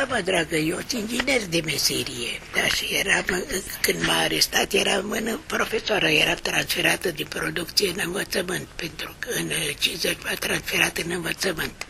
ceva, 0.00 0.14
mă, 0.14 0.20
dragă, 0.20 0.56
eu 0.56 0.78
sunt 0.88 0.92
inginer 0.92 1.46
de 1.48 1.60
meserie. 1.64 2.40
Da, 2.54 2.66
și 2.66 2.84
eram, 2.94 3.44
când 3.80 4.04
m-a 4.06 4.18
arestat, 4.18 4.72
eram 4.72 5.10
în 5.10 5.38
profesoră, 5.46 6.08
era 6.08 6.34
transferată 6.34 7.10
din 7.10 7.26
producție 7.26 7.88
în 7.88 8.00
învățământ, 8.04 8.66
pentru 8.76 9.14
că 9.18 9.28
în 9.36 9.50
50 9.78 10.16
m-a 10.24 10.34
transferat 10.34 10.98
în 10.98 11.10
învățământ. 11.10 11.86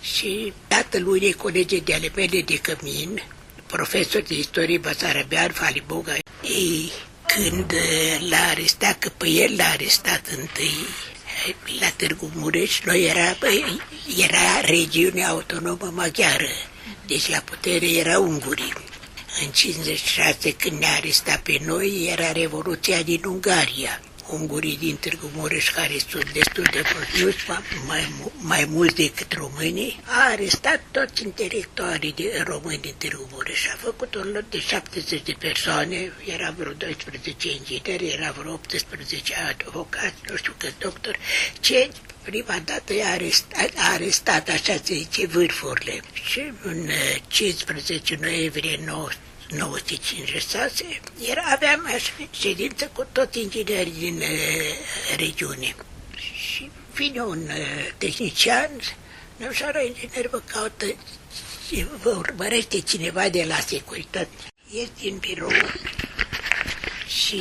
Și 0.00 0.52
tatăl 0.68 1.06
unei 1.06 1.32
colege 1.32 1.78
de 1.78 1.94
ale 1.94 2.10
mele 2.14 2.40
de 2.40 2.58
cămin, 2.58 3.22
profesor 3.66 4.22
de 4.22 4.34
istorie 4.34 4.78
Basarabean, 4.78 5.50
Faliboga, 5.50 6.14
ei, 6.42 6.92
când 7.26 7.72
l-a 8.28 8.48
arestat, 8.50 8.98
că 8.98 9.08
pe 9.16 9.28
el 9.28 9.54
l-a 9.56 9.68
arestat 9.72 10.26
întâi, 10.38 10.86
la 11.80 11.88
Târgu 11.96 12.30
Mureș, 12.34 12.80
noi 12.80 13.04
era, 13.04 13.36
era 14.16 14.60
regiunea 14.60 15.28
autonomă 15.28 15.90
maghiară, 15.94 16.48
deci 17.06 17.28
la 17.28 17.38
putere 17.38 17.86
era 17.86 18.18
ungurii. 18.18 18.72
În 19.44 19.50
56, 19.50 20.52
când 20.52 20.78
ne-a 20.78 20.94
arestat 20.94 21.40
pe 21.42 21.60
noi, 21.64 22.08
era 22.12 22.32
Revoluția 22.32 23.02
din 23.02 23.24
Ungaria 23.24 24.00
ungurii 24.30 24.76
din 24.76 24.96
Târgu 24.96 25.30
Mureș, 25.34 25.70
care 25.70 25.96
sunt 26.08 26.32
destul 26.32 26.66
de 26.72 26.82
produși, 26.94 27.46
mai, 27.86 28.12
mai 28.36 28.64
mulți 28.68 28.94
decât 28.94 29.32
românii, 29.32 30.00
a 30.04 30.30
arestat 30.30 30.82
toți 30.90 31.22
intelectualii 31.22 32.12
de 32.12 32.44
români 32.46 32.80
din 32.80 32.94
Târgu 32.98 33.28
Mureș. 33.32 33.66
A 33.66 33.76
făcut 33.76 34.14
un 34.14 34.30
lot 34.32 34.50
de 34.50 34.60
70 34.60 35.22
de 35.22 35.36
persoane, 35.38 36.12
era 36.24 36.54
vreo 36.56 36.72
12 36.72 37.50
ingineri, 37.50 38.08
era 38.08 38.30
vreo 38.30 38.52
18 38.52 39.56
avocați, 39.66 40.14
nu 40.30 40.36
știu 40.36 40.54
câți 40.58 40.78
doctori, 40.78 41.18
ce 41.60 41.90
prima 42.30 42.58
dată 42.64 42.92
a 43.04 43.10
arestat, 43.10 43.70
a 43.76 43.92
arestat 43.92 44.48
așa 44.48 44.74
se 44.82 44.94
zice, 44.94 45.26
vârfurile. 45.26 46.00
Și 46.12 46.52
în 46.62 46.88
15 47.26 48.18
noiembrie 48.20 48.80
19 48.84 49.24
1956, 49.50 50.84
era, 51.30 51.42
aveam 51.54 51.88
ședință 52.30 52.90
cu 52.92 53.06
toți 53.12 53.40
inginerii 53.40 53.92
din 53.92 54.16
uh, 54.16 55.16
regiune. 55.16 55.74
Și 56.34 56.70
vine 56.94 57.20
un 57.20 57.42
uh, 57.42 57.92
tehnician, 57.98 58.70
domnșoara 59.36 59.80
inginer 59.80 60.28
vă 60.28 60.40
caută, 60.52 60.86
vă 62.02 62.10
urmărește 62.10 62.80
cineva 62.80 63.28
de 63.28 63.44
la 63.48 63.54
securitate. 63.66 64.28
Ies 64.70 64.88
din 65.00 65.16
birou 65.16 65.52
și 67.06 67.40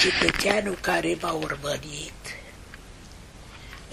cetățeanul 0.00 0.78
care 0.80 1.16
m-a 1.20 1.32
urmărit 1.32 2.12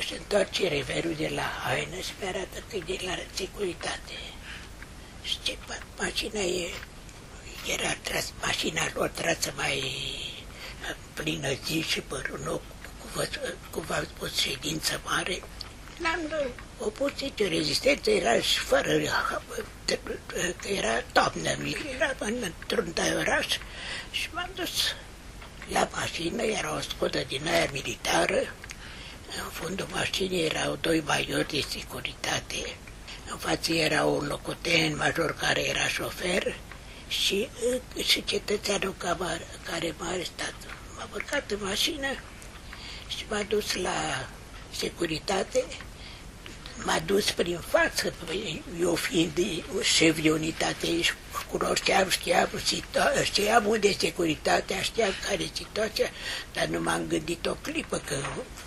își 0.01 0.13
întoarce 0.13 0.67
reverul 0.67 1.15
de 1.17 1.31
la 1.35 1.47
haină 1.63 1.95
și 1.95 2.13
mi 2.19 2.27
arată 2.27 2.63
că 2.69 2.75
e 2.75 2.83
de 2.85 2.99
la 3.05 3.15
securitate. 3.33 4.17
Și 5.23 5.37
ce 5.43 5.57
mașina 5.99 6.39
e, 6.39 6.69
era 7.73 7.93
tras, 8.01 8.33
mașina 8.41 8.81
lor 8.93 9.09
trasă 9.09 9.53
mai 9.55 9.83
plină 11.13 11.53
zi 11.65 11.81
și 11.81 12.01
părul 12.01 12.39
nou, 12.43 12.61
cum 13.71 13.83
v-am 13.87 14.07
spus, 14.15 14.39
ședință 14.39 15.01
mare. 15.05 15.41
N-am 15.99 16.19
opus 16.77 17.11
nicio 17.19 17.47
rezistență, 17.47 18.09
era 18.09 18.41
și 18.41 18.57
fără, 18.57 18.89
că 19.85 20.67
era 20.67 21.01
toamnă, 21.11 21.49
era 21.95 22.15
într-un 22.19 22.93
oraș 23.17 23.47
și 24.11 24.29
m-am 24.33 24.49
dus 24.55 24.95
la 25.71 25.89
mașină, 25.91 26.43
era 26.43 26.75
o 26.75 26.79
scudă 26.79 27.23
din 27.27 27.47
aia 27.47 27.69
militară, 27.71 28.53
în 29.37 29.49
fundul 29.51 29.87
mașinii 29.91 30.45
erau 30.45 30.77
doi 30.81 31.01
maiori 31.05 31.47
de 31.47 31.65
securitate, 31.69 32.75
în 33.31 33.37
față 33.37 33.73
era 33.73 34.05
un 34.05 34.27
locoten 34.27 34.95
major 34.95 35.35
care 35.35 35.67
era 35.67 35.87
șofer 35.87 36.55
și, 37.07 37.49
și 38.03 38.23
cetățeanul 38.23 38.95
care 39.63 39.95
m-a 39.97 40.09
arestat. 40.09 40.53
M-a 40.97 41.09
urcat 41.13 41.51
în 41.51 41.59
mașină 41.61 42.07
și 43.07 43.25
m-a 43.29 43.43
dus 43.47 43.73
la 43.73 44.27
securitate 44.71 45.65
m-a 46.83 46.99
dus 47.05 47.31
prin 47.31 47.59
față, 47.59 48.13
eu 48.79 48.95
fiind 48.95 49.39
șef 49.81 50.21
de 50.21 50.31
unitate 50.31 51.01
și 51.01 51.11
cunoșteam, 51.51 52.09
știam, 52.09 52.49
știam 53.23 53.65
unde 53.65 53.91
securitatea, 53.97 54.81
știam 54.81 55.13
care 55.27 55.49
situația, 55.53 56.09
dar 56.53 56.65
nu 56.65 56.81
m-am 56.81 57.05
gândit 57.07 57.45
o 57.45 57.53
clipă 57.61 57.97
că 58.05 58.15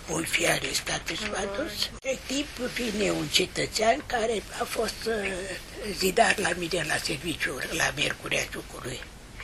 voi 0.07 0.25
fi 0.25 0.47
arestat 0.47 1.07
și 1.07 1.29
m-a 1.31 1.63
dus. 1.63 1.89
De 1.99 2.17
timp 2.27 2.47
vine 2.47 3.09
un 3.09 3.27
cetățean 3.27 4.03
care 4.05 4.43
a 4.59 4.63
fost 4.63 5.01
uh, 5.07 5.13
zidar 5.97 6.37
la 6.37 6.49
mine 6.57 6.85
la 6.87 6.97
serviciu, 7.03 7.57
la 7.71 7.93
Mercurea 7.95 8.43
Ciucului. 8.51 8.99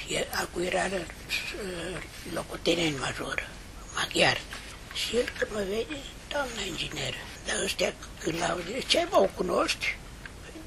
Și 0.06 0.18
acum 0.41 0.62
era 0.62 0.85
uh, 0.85 1.01
locotenent 2.34 3.00
major, 3.00 3.50
maghiar. 3.96 4.41
Și 4.94 5.16
el 5.16 5.30
când 5.38 5.51
mă 5.53 5.63
vede, 5.69 5.97
doamna 6.30 6.62
inginer, 6.68 7.13
dar 7.46 7.56
ăștia 7.63 7.94
când 8.24 8.40
l-au 8.40 8.59
zis, 8.72 8.84
ce 8.88 9.07
mă 9.09 9.30
cunoști? 9.35 10.00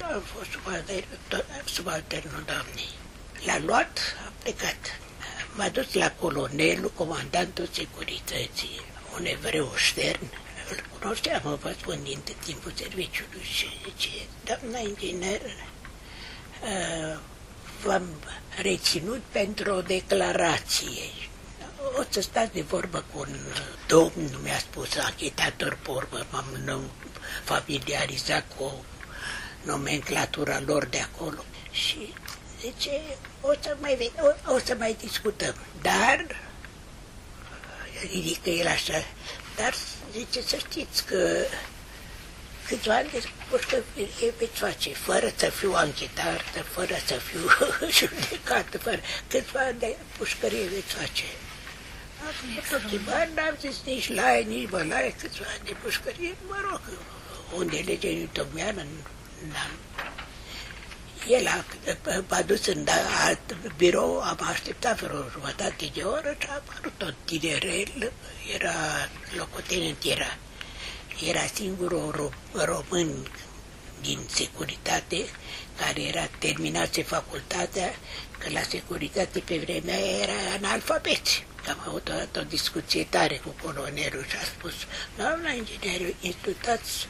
Păi 0.05 0.13
da, 0.13 1.37
am 1.37 1.43
fost 1.63 1.73
subalternul 1.73 2.43
doamnei. 2.45 2.89
L-a 3.45 3.59
luat, 3.65 3.99
a 4.27 4.31
plecat. 4.41 4.99
M-a 5.55 5.69
dus 5.69 5.93
la 5.93 6.11
colonelul, 6.11 6.91
comandantul 6.95 7.69
securității, 7.71 8.81
un 9.17 9.25
evreu 9.25 9.71
ștern. 9.75 10.27
Îl 10.69 10.83
cunoșteam, 10.99 11.41
mă 11.43 11.55
vă 11.55 11.75
spun, 11.79 11.99
din 12.03 12.19
timpul 12.43 12.71
serviciului 12.75 13.41
și 13.41 13.67
zice, 13.83 14.09
doamna 14.43 14.79
inginer, 14.79 15.41
uh, 15.41 17.19
v-am 17.83 18.07
reținut 18.61 19.21
pentru 19.31 19.73
o 19.73 19.81
declarație 19.81 21.09
o 21.99 22.03
să 22.09 22.21
stați 22.21 22.53
de 22.53 22.61
vorbă 22.61 23.03
cu 23.13 23.19
un 23.19 23.35
domn, 23.87 24.37
mi-a 24.43 24.57
spus, 24.57 24.95
achitator 24.97 25.77
pe 25.81 25.91
urmă, 25.91 26.25
m-am 26.31 26.89
familiarizat 27.43 28.45
cu 28.57 28.85
nomenclatura 29.65 30.61
lor 30.65 30.85
de 30.85 30.99
acolo. 30.99 31.43
Și 31.71 32.13
zice, 32.59 33.01
o 33.41 33.51
să 33.61 33.77
mai, 33.79 34.11
o, 34.19 34.53
o 34.53 34.59
să 34.59 34.75
mai 34.79 34.95
discutăm, 34.99 35.55
dar, 35.81 36.25
ridică 38.11 38.49
el 38.49 38.67
așa, 38.67 39.03
dar 39.55 39.73
zice 40.11 40.41
să 40.41 40.57
știți 40.57 41.05
că 41.05 41.45
câțiva 42.67 42.95
ani 42.95 43.09
de 43.11 43.23
pușcărie 43.49 44.33
veți 44.37 44.59
face, 44.59 44.93
fără 44.93 45.31
să 45.35 45.49
fiu 45.49 45.73
anchetar, 45.73 46.41
fără 46.69 46.95
să 47.05 47.13
fiu 47.13 47.39
judecat, 47.97 48.81
fără 48.81 48.99
câțiva 49.27 49.59
ani 49.59 49.79
de 49.79 49.95
pușcărie 50.17 50.67
veți 50.67 50.93
face. 50.93 51.23
Tot 52.69 52.99
bani 52.99 53.31
n-am 53.35 53.57
zis 53.59 53.75
nici 53.85 54.13
laie, 54.13 54.43
nici 54.43 54.69
bălaie, 54.69 55.15
câțiva 55.21 55.45
ani 55.47 55.65
de 55.65 55.75
pușcărie, 55.83 56.35
mă 56.47 56.57
rog, 56.69 56.81
unde 57.57 57.83
legea 57.85 58.07
newtoniană, 58.07 58.85
n-am. 59.51 59.71
El 61.27 61.47
a, 61.47 61.65
a 62.35 62.41
dus 62.41 62.65
în 62.65 62.87
alt 63.25 63.55
birou, 63.77 64.19
am 64.19 64.39
așteptat 64.41 65.01
vreo 65.01 65.29
jumătate 65.31 65.91
de 65.93 66.01
oră 66.01 66.35
și 66.39 66.47
a 66.49 66.53
apărut 66.53 66.93
tot 66.97 67.15
tinerel, 67.25 68.11
era 68.53 68.73
locotenent, 69.37 70.03
era, 70.03 70.37
era 71.29 71.45
singurul 71.53 72.33
român 72.53 73.27
din 74.01 74.19
securitate 74.27 75.25
care 75.77 76.01
era 76.01 76.27
terminase 76.39 77.03
facultatea, 77.03 77.95
că 78.37 78.49
la 78.51 78.61
securitate 78.61 79.39
pe 79.39 79.57
vremea 79.57 79.99
era 79.99 80.53
analfabet 80.57 81.27
am 81.69 81.83
avut 81.87 82.09
o, 82.09 82.39
o 82.39 82.43
discuție 82.43 83.03
tare 83.09 83.35
cu 83.35 83.55
colonelul 83.63 84.25
și 84.29 84.35
a 84.41 84.43
spus, 84.43 84.73
doamna 85.17 85.51
inginer, 85.51 86.13
insultați 86.19 87.07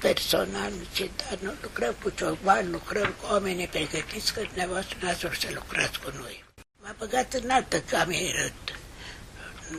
personal, 0.00 0.72
ce, 0.92 1.10
dar 1.16 1.38
nu 1.40 1.52
lucrăm 1.62 1.94
cu 2.02 2.10
ciobani, 2.10 2.70
lucrăm 2.70 3.14
cu 3.20 3.26
oameni 3.30 3.68
pregătiți, 3.68 4.32
că 4.32 4.40
dumneavoastră 4.40 4.96
n-ați 5.00 5.20
să 5.20 5.48
lucrați 5.54 6.00
cu 6.00 6.12
noi. 6.20 6.44
M-a 6.82 6.94
băgat 6.98 7.32
în 7.32 7.50
altă 7.50 7.80
cameră, 7.80 8.52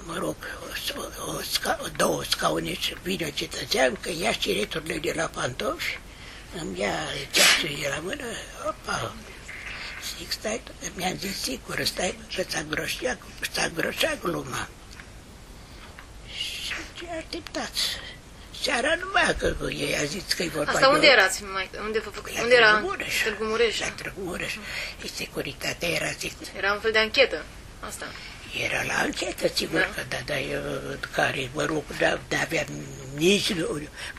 mă 0.06 0.18
rog, 0.18 0.36
o, 0.98 1.32
o, 1.32 1.42
sca, 1.42 1.92
două 1.96 2.24
scaune 2.24 2.74
și 2.74 2.96
vine 3.04 3.32
cetățean, 3.32 3.96
că 4.02 4.10
ia 4.20 4.32
știreturile 4.32 4.98
de 4.98 5.14
la 5.16 5.26
pantofi, 5.26 6.00
îmi 6.60 6.80
ia 6.80 6.96
ceasul 7.32 7.78
de 7.82 7.88
la 7.90 8.00
mână, 8.00 8.26
opa, 8.68 9.16
zic, 10.18 10.32
stai, 10.32 10.62
mi-am 10.96 11.18
zis 11.18 11.42
sigur, 11.42 11.84
stai, 11.84 12.20
că 12.36 12.44
ți-a 12.44 12.64
groșit, 12.64 13.18
ți-a 13.52 13.70
groșat 13.70 14.22
gluma. 14.22 14.68
Și 16.28 16.74
ce 16.94 17.06
așteptați? 17.18 17.82
Seara 18.68 18.96
nu 18.96 19.10
mai 19.14 19.36
că 19.38 19.56
ei 19.70 19.96
a 20.02 20.04
zis 20.04 20.34
că-i 20.34 20.50
vorba 20.50 20.72
Asta 20.72 20.88
unde 20.88 21.08
erați? 21.08 21.44
Mai, 21.44 21.70
unde, 21.86 22.04
la 22.36 22.42
unde 22.42 22.56
era? 22.56 22.72
Mureș. 22.72 23.22
Târgu 23.24 23.44
Mureș. 23.44 23.80
La 23.80 23.90
Târgu 23.90 24.22
Mureș. 24.24 24.54
Uh-huh. 24.54 25.14
Securitatea 25.14 25.90
era, 25.90 26.10
zic, 26.20 26.32
Era 26.58 26.74
un 26.74 26.80
fel 26.80 26.92
de 26.92 26.98
anchetă. 26.98 27.46
Asta. 27.80 28.06
era 28.64 28.84
la 28.84 28.94
anchetă, 28.94 29.48
sigur 29.54 29.80
Da. 29.80 29.86
că 29.86 30.02
da, 30.10 30.18
dar 30.26 30.38
eu, 30.52 30.62
care, 31.12 31.50
mă 31.54 31.66
rog, 31.66 31.84
nu 32.00 32.38
aveam 32.42 32.68
nici, 33.16 33.54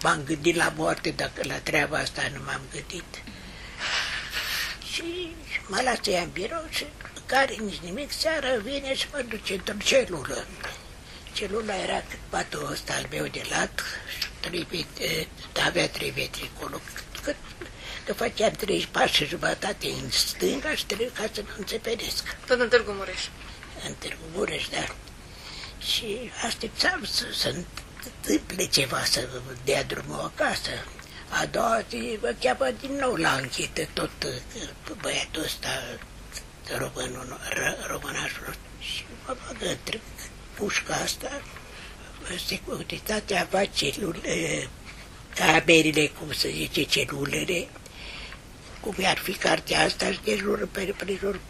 m-am 0.02 0.22
gândit 0.24 0.56
la 0.56 0.72
moarte, 0.76 1.10
dacă 1.10 1.40
la 1.42 1.58
treaba 1.58 1.96
asta 1.96 2.22
nu 2.34 2.40
m-am 2.44 2.60
gândit. 2.72 3.22
Și 4.92 5.32
mă 5.66 5.80
lasă 5.84 6.10
ea 6.10 6.22
în 6.22 6.30
birou 6.32 6.66
și 6.70 6.84
care 7.26 7.54
nici 7.58 7.80
nimic, 7.82 8.10
seara 8.12 8.56
vine 8.56 8.94
și 8.94 9.06
mă 9.12 9.24
duce 9.28 9.52
într-o 9.52 9.74
celulă. 9.84 10.46
Celula 11.32 11.74
era 11.82 12.02
cât 12.08 12.18
patul 12.28 12.68
ăsta 12.72 12.92
al 12.92 13.06
meu 13.10 13.26
de 13.26 13.42
lat, 13.50 13.82
trei 14.40 14.66
metri, 14.70 15.28
avea 15.66 15.88
trei 15.88 16.12
metri 16.16 16.50
acolo, 16.56 16.80
cât, 17.22 17.36
că 18.04 18.14
făceam 18.14 18.50
trei 18.50 18.88
pași 18.90 19.14
și 19.14 19.26
jumătate 19.26 19.86
în 19.86 20.10
stânga 20.10 20.74
și 20.74 20.86
trei 20.86 21.10
ca 21.14 21.30
să 21.32 21.40
nu 21.40 21.54
înțepenesc. 21.56 22.36
Tot 22.46 22.60
în 22.60 22.68
Târgu 22.68 22.92
Mureș. 22.92 23.22
În 23.86 23.94
Târgu 23.98 24.24
Mureș, 24.34 24.68
da. 24.68 24.94
Și 25.80 26.30
așteptam 26.44 27.04
să 27.04 27.24
se 27.34 27.48
întâmple 28.04 28.66
ceva, 28.66 29.04
să 29.04 29.28
dea 29.64 29.84
drumul 29.84 30.32
acasă. 30.34 30.70
A 31.28 31.46
doua 31.46 31.82
zi 31.88 32.18
mă 32.20 32.34
cheamă 32.40 32.70
din 32.80 32.92
nou 32.92 33.14
la 33.14 33.32
închetă 33.32 33.88
tot 33.92 34.10
băiatul 35.00 35.42
ăsta, 35.42 35.98
românul, 36.76 37.38
românașul. 37.86 38.54
Și 38.78 39.04
mă 39.26 39.36
bagă 39.46 39.68
între 39.68 40.00
pușca 40.54 40.94
asta, 40.94 41.42
securitatea 42.46 43.48
va 43.50 43.64
celule, 43.64 44.68
camerele, 45.34 46.06
cum 46.06 46.32
să 46.32 46.48
zice, 46.48 46.82
celulele, 46.82 47.68
cum 48.80 48.94
ar 49.04 49.18
fi 49.18 49.32
cartea 49.32 49.84
asta 49.84 50.12
și 50.12 50.20
de 50.24 50.36
jur 50.36 50.68
pe 50.72 50.94
jur 51.20 51.40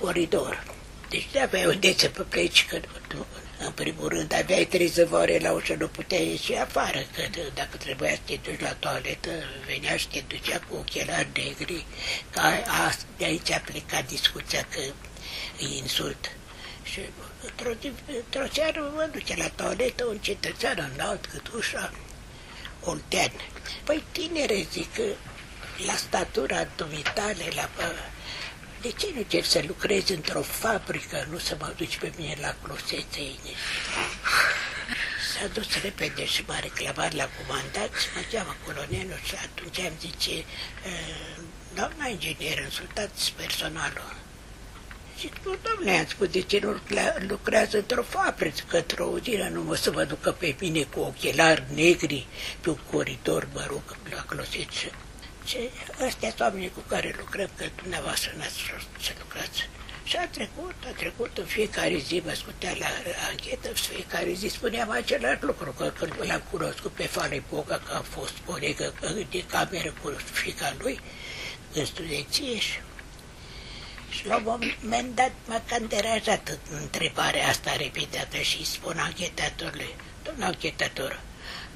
coridor. 0.00 0.64
Deci 1.08 1.26
nu 1.32 1.40
aveai 1.40 1.66
unde 1.66 1.94
să 1.96 2.08
pleci, 2.08 2.66
că 2.66 2.80
nu, 3.14 3.26
în 3.58 3.72
primul 3.72 4.08
rând 4.08 4.34
aveai 4.34 4.64
trei 4.64 4.86
zăvoare 4.86 5.38
la 5.38 5.52
ușă, 5.52 5.74
nu 5.78 5.86
puteai 5.88 6.28
ieși 6.28 6.54
afară, 6.54 6.98
că 6.98 7.22
dacă 7.54 7.76
trebuia 7.76 8.10
să 8.10 8.20
te 8.24 8.38
duci 8.42 8.60
la 8.60 8.72
toaletă, 8.72 9.30
venea 9.66 9.96
și 9.96 10.08
te 10.08 10.22
ducea 10.26 10.60
cu 10.68 10.76
ochelari 10.76 11.28
negri, 11.34 11.84
că 12.30 12.40
a, 12.40 12.94
de 13.16 13.24
aici 13.24 13.50
a 13.50 13.58
plecat 13.58 14.06
discuția 14.06 14.66
că 14.70 14.80
îi 15.60 15.76
insult. 15.82 16.30
Și 16.82 17.00
într-o, 17.42 17.70
într 18.06 18.52
seară 18.52 18.92
mă 18.94 19.08
duce 19.12 19.36
la 19.36 19.48
toaletă 19.48 20.04
un 20.04 20.18
cetățean 20.18 20.90
înalt 20.94 21.26
cât 21.26 21.48
ușa, 21.48 21.92
oltean. 22.84 23.32
Păi 23.84 24.04
tinere, 24.12 24.66
zic, 24.72 24.96
la 25.86 25.94
statura 25.94 26.68
dumitale, 26.76 27.44
la 27.54 27.68
de 28.80 28.90
ce 28.90 29.12
nu 29.14 29.22
cer 29.22 29.44
să 29.44 29.62
lucrezi 29.66 30.12
într-o 30.12 30.42
fabrică, 30.42 31.26
nu 31.30 31.38
să 31.38 31.56
mă 31.58 31.74
duci 31.76 31.98
pe 31.98 32.12
mine 32.16 32.36
la 32.40 32.56
closețe 32.62 33.20
S-a 35.32 35.46
dus 35.52 35.82
repede 35.82 36.26
și 36.26 36.44
m-a 36.46 36.58
reclamat 36.58 37.12
la 37.12 37.28
comandat 37.36 37.90
și 37.94 38.06
mă 38.14 38.22
cheamă 38.32 38.56
colonelul 38.64 39.20
și 39.24 39.34
atunci 39.34 39.78
am 39.78 39.92
zice, 40.00 40.44
doamna 41.74 42.06
inginer, 42.06 42.58
insultați 42.58 43.32
personalul. 43.36 44.14
Zic, 45.20 45.34
nu, 45.44 45.56
domnule, 45.62 45.98
am 45.98 46.06
spus, 46.06 46.28
de 46.28 46.40
ce 46.40 46.58
nu 46.62 46.80
lucrează 47.28 47.76
într-o 47.76 48.02
fabrică, 48.02 48.62
că 48.68 48.76
într-o 48.76 49.04
uzină 49.04 49.48
nu 49.48 49.62
mă 49.62 49.74
să 49.74 49.90
mă 49.92 50.04
ducă 50.04 50.30
pe 50.32 50.56
mine 50.60 50.82
cu 50.82 51.00
ochelari 51.00 51.64
negri 51.74 52.26
pe 52.60 52.70
un 52.70 52.78
coridor, 52.90 53.48
mă 53.52 53.64
rog, 53.68 53.82
la 54.10 54.22
closețe. 54.22 54.90
Și 55.44 55.58
ăstea 56.06 56.28
sunt 56.28 56.40
oamenii 56.40 56.70
cu 56.74 56.82
care 56.88 57.14
lucrăm, 57.18 57.50
că 57.56 57.64
dumneavoastră 57.82 58.32
n-ați 58.36 58.54
să 59.00 59.12
lucrați. 59.18 59.68
Și 60.04 60.16
a 60.16 60.28
trecut, 60.28 60.74
a 60.86 60.90
trecut 60.96 61.38
în 61.38 61.44
fiecare 61.44 61.96
zi, 61.96 62.22
mă 62.24 62.32
scutea 62.34 62.74
la 62.78 62.86
anchetă, 63.30 63.68
și 63.74 63.82
fiecare 63.82 64.32
zi 64.32 64.48
spuneam 64.48 64.90
același 64.90 65.42
lucru, 65.42 65.72
că 65.72 65.92
când 65.98 66.12
l-am 66.22 66.42
cunoscut 66.50 66.92
pe 66.92 67.06
Fale 67.06 67.42
Boga, 67.50 67.80
că 67.86 67.92
a 67.92 68.00
fost 68.00 68.34
colegă 68.44 68.94
de 69.30 69.44
cameră 69.46 69.94
cu 70.02 70.12
fica 70.32 70.74
lui, 70.78 71.00
în 71.72 71.84
studenție 71.84 72.58
și 72.58 72.78
și 74.10 74.26
la 74.26 74.36
un 74.36 74.42
moment 74.82 75.14
dat 75.14 75.32
m-a 75.46 75.62
cam 75.68 75.86
deranjat 75.88 76.58
întrebarea 76.80 77.48
asta 77.48 77.76
repetată 77.76 78.36
și 78.36 78.66
spun 78.66 78.98
anchetatorului, 78.98 79.94
domnul 80.22 80.44
anchetator, 80.44 81.20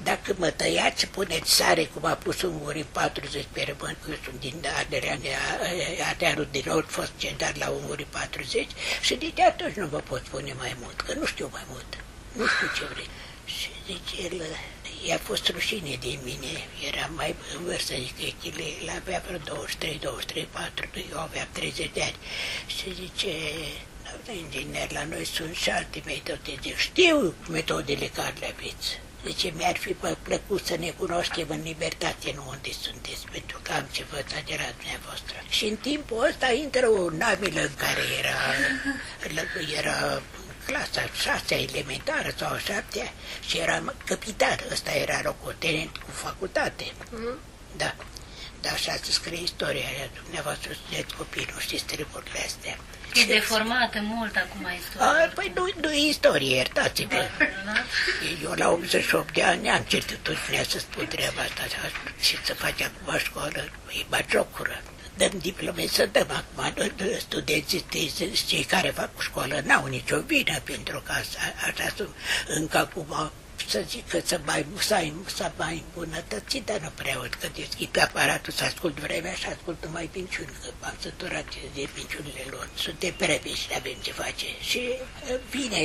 dacă 0.03 0.35
mă 0.37 0.49
tăiați, 0.49 1.07
puneți 1.07 1.55
sare, 1.55 1.83
cum 1.85 2.05
a 2.05 2.13
pus 2.13 2.41
un 2.41 2.59
muri 2.61 2.85
40 2.91 3.45
pe 3.51 3.63
rămân, 3.67 3.97
că 4.01 4.09
eu 4.09 4.17
sunt 4.23 4.39
din 4.39 4.65
Adearul 6.11 6.47
din 6.51 6.69
Olt, 6.69 6.89
fost 6.89 7.11
centar 7.17 7.55
la 7.57 7.69
un 7.69 7.81
muri 7.87 8.07
40 8.09 8.67
și 9.01 9.15
de 9.15 9.43
atunci 9.43 9.75
nu 9.75 9.87
vă 9.87 9.97
pot 9.97 10.25
spune 10.25 10.53
mai 10.57 10.75
mult, 10.81 11.01
că 11.01 11.13
nu 11.13 11.25
știu 11.25 11.49
mai 11.51 11.63
mult, 11.69 11.97
nu 12.31 12.45
știu 12.45 12.67
ce 12.77 12.93
vreți. 12.93 13.09
Și 13.45 13.69
zice 13.85 14.35
el, 14.35 14.41
i-a 15.07 15.17
fost 15.17 15.47
rușine 15.49 15.97
de 16.01 16.17
mine, 16.23 16.53
era 16.87 17.09
mai 17.15 17.35
în 17.55 17.63
vârstă, 17.63 17.93
zice, 17.93 18.35
el 18.81 18.89
avea 18.99 19.23
vreo 19.25 19.37
23, 19.37 19.99
23, 20.01 20.47
4, 20.51 20.89
eu 21.11 21.19
aveam 21.19 21.47
30 21.51 21.89
de 21.93 22.01
ani. 22.01 22.19
Și 22.75 22.93
zice, 23.01 23.31
doamne 24.03 24.41
inginer, 24.41 24.91
la 24.91 25.03
noi 25.03 25.25
sunt 25.25 25.55
și 25.55 25.69
alte 25.69 26.01
metode, 26.05 26.51
zic, 26.61 26.77
știu 26.77 27.33
metodele 27.49 28.07
care 28.07 28.33
le 28.39 28.53
aveți. 28.57 29.01
Zice, 29.25 29.53
mi-ar 29.57 29.77
fi 29.77 29.95
plăcut 30.23 30.65
să 30.65 30.75
ne 30.79 30.89
cunoaștem 30.89 31.45
în 31.49 31.61
libertate, 31.63 32.31
nu 32.35 32.43
unde 32.49 32.71
sunteți, 32.81 33.25
pentru 33.31 33.59
că 33.61 33.71
am 33.71 33.85
ce 33.91 34.03
vă 34.09 34.23
de 34.45 34.55
la 34.61 34.69
dumneavoastră. 34.77 35.35
Și 35.49 35.65
în 35.65 35.75
timpul 35.75 36.25
ăsta 36.29 36.51
intră 36.51 36.87
o 36.87 37.09
namilă 37.09 37.61
în 37.61 37.75
care 37.83 38.03
era, 38.19 38.37
era 39.79 40.21
clasa 40.65 41.01
șasea 41.21 41.59
elementară 41.59 42.33
sau 42.37 42.51
a 42.51 42.57
șaptea 42.57 43.13
și 43.47 43.57
era 43.57 43.83
capitan, 44.05 44.57
ăsta 44.71 44.91
era 44.91 45.19
locotenent 45.23 45.97
cu 45.97 46.11
facultate. 46.11 46.83
Mm-hmm. 46.83 47.37
Da. 47.77 47.95
Da, 48.63 48.69
așa 48.71 48.93
se 49.01 49.11
scrie 49.11 49.41
istoria 49.41 49.85
aia, 49.91 50.09
dumneavoastră 50.23 50.69
sunteți 50.79 51.15
copii, 51.15 51.47
nu 51.53 51.59
știți 51.59 51.83
treburile 51.83 52.39
astea. 52.45 52.75
E 53.13 53.33
deformată 53.33 53.99
mult 54.01 54.35
acum 54.35 54.67
istoria. 54.79 55.25
A, 55.25 55.31
păi 55.33 55.51
nu, 55.55 55.63
nu 55.81 55.91
e 55.91 56.09
istorie, 56.09 56.55
iertați-vă. 56.55 57.21
Eu 58.43 58.51
la 58.55 58.69
88 58.69 59.33
de 59.33 59.43
ani 59.43 59.69
am 59.69 59.81
certitudinea 59.81 60.63
să 60.63 60.79
spun 60.79 61.07
treaba 61.07 61.41
asta 61.41 61.63
și 62.21 62.35
să 62.43 62.53
fac 62.53 62.75
acum 62.81 63.17
școală, 63.17 63.61
e 63.99 64.05
bagiocură. 64.09 64.81
Dăm 65.17 65.31
diplome 65.41 65.87
să 65.87 66.09
dăm 66.11 66.27
acum, 66.29 66.91
studenții, 67.19 67.85
cei 68.47 68.63
care 68.63 68.89
fac 68.89 69.09
școală 69.21 69.61
n-au 69.65 69.85
nicio 69.85 70.19
vină 70.19 70.59
pentru 70.63 71.03
că 71.05 71.11
așa 71.67 71.93
sunt 71.95 72.09
încă 72.47 72.77
acum 72.77 73.31
să 73.67 73.83
zic 73.87 74.09
că 74.09 74.19
să 74.25 74.39
mai, 74.45 74.65
să 75.25 75.51
mai 75.57 75.83
îmbunătățit, 75.85 76.65
dar 76.65 76.79
nu 76.79 76.91
prea 76.95 77.15
aud 77.15 77.33
că 77.39 77.47
deschid 77.55 78.01
aparatul 78.01 78.53
să 78.53 78.63
ascult 78.63 78.99
vremea 78.99 79.33
și 79.33 79.45
ascult 79.45 79.85
numai 79.85 80.09
pinciuni, 80.11 80.49
că 80.61 80.69
am 80.81 80.95
săturat 80.99 81.45
de 81.73 81.89
pinciunile 81.93 82.43
lor. 82.49 82.69
Suntem 82.75 83.13
previși, 83.13 83.67
avem 83.75 83.95
ce 84.01 84.11
face. 84.11 84.45
Și 84.61 84.81
uh, 84.89 85.39
vine 85.49 85.81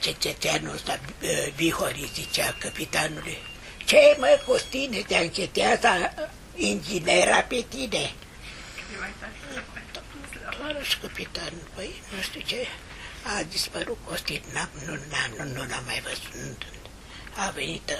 cetățeanul 0.00 0.74
ăsta, 0.74 1.00
uh, 1.22 1.52
Vihori, 1.54 2.10
zicea 2.14 2.56
capitanului, 2.58 3.38
ce 3.84 4.16
mă, 4.18 4.40
Costine, 4.46 4.98
te 4.98 5.14
anchetează 5.14 6.12
inginera 6.54 7.40
pe 7.42 7.64
tine? 7.68 8.12
Doar 10.58 10.84
și 10.84 10.98
capitan, 10.98 11.52
păi, 11.74 12.02
nu 12.14 12.22
știu 12.22 12.40
ce, 12.40 12.66
a 13.22 13.42
dispărut 13.50 13.98
Costin, 14.04 14.42
n-am, 14.52 14.68
nu, 14.86 14.92
n-am, 14.92 15.30
nu, 15.36 15.52
nu 15.52 15.66
l-am 15.68 15.82
mai 15.86 16.02
văzut, 16.04 16.62
a 17.34 17.50
venit 17.50 17.90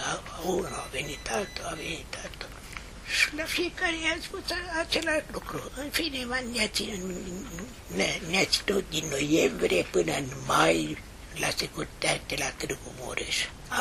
unul, 0.45 0.73
a 0.73 0.89
venit 0.93 1.31
altul, 1.31 1.65
a 1.65 1.75
venit 1.75 2.15
altul. 2.23 2.49
Și 3.17 3.37
la 3.37 3.45
fiecare 3.45 3.97
i-a 4.05 4.17
spus 4.23 4.41
același 4.81 5.25
lucru. 5.33 5.71
În 5.77 5.91
fine, 5.91 6.19
ne-a 6.53 6.67
ținut, 6.67 7.01
ne 8.31 8.45
ținut 8.45 8.85
din 8.91 9.05
noiembrie 9.09 9.83
până 9.83 10.13
în 10.13 10.29
mai 10.47 10.99
la 11.39 11.49
securitate 11.57 12.35
la 12.39 12.51
Târgu 12.51 12.93
Mureș. 13.01 13.37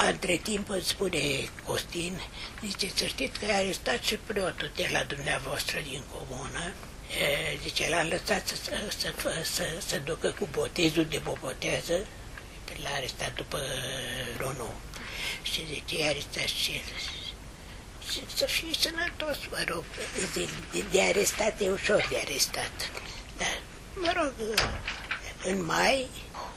Între 0.10 0.36
timp 0.36 0.70
îmi 0.70 0.82
spune 0.82 1.20
Costin, 1.66 2.22
zice, 2.66 2.92
să 2.96 3.06
știți 3.06 3.40
că 3.40 3.46
a 3.52 3.56
arestat 3.56 4.04
și 4.04 4.16
preotul 4.16 4.72
de 4.76 4.90
la 4.92 5.04
dumneavoastră 5.04 5.80
din 5.90 6.04
comună. 6.14 6.74
E, 7.22 7.58
zice, 7.64 7.90
l-a 7.90 8.04
lăsat 8.04 8.48
să, 8.48 8.56
să, 8.56 8.74
să, 8.98 9.14
să, 9.54 9.64
să 9.88 9.98
ducă 10.06 10.36
cu 10.40 10.48
botezul 10.52 11.06
de 11.06 11.22
bobotează, 11.24 12.06
l-a 12.84 12.90
arestat 12.96 13.34
după 13.34 13.60
Ronu 14.38 14.74
și 15.42 15.66
zice, 15.66 16.00
iar 16.00 16.16
este 16.16 16.48
și 16.48 16.82
să 18.36 18.46
fii 18.46 18.76
sănătos, 18.80 19.38
mă 19.50 19.64
rog, 19.68 19.84
de, 20.34 20.48
de, 20.72 20.84
de 20.92 21.02
arestat 21.02 21.62
e 21.62 21.70
ușor 21.70 22.08
de 22.10 22.18
arestat. 22.18 22.92
Dar, 23.38 23.62
mă 23.94 24.12
rog, 24.16 24.34
în 25.44 25.66
mai, 25.66 26.08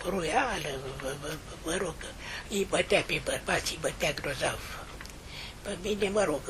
ruială, 0.05 0.81
mă, 1.03 1.15
mă, 1.21 1.37
mă 1.65 1.77
rog, 1.77 1.95
îi 2.49 2.67
bătea 2.69 3.01
pe 3.01 3.21
bărbați, 3.25 3.73
îi 3.73 3.79
bătea 3.81 4.13
grozav. 4.13 4.61
Pe 5.63 5.77
mine, 5.83 6.09
mă 6.09 6.25
rog, 6.25 6.41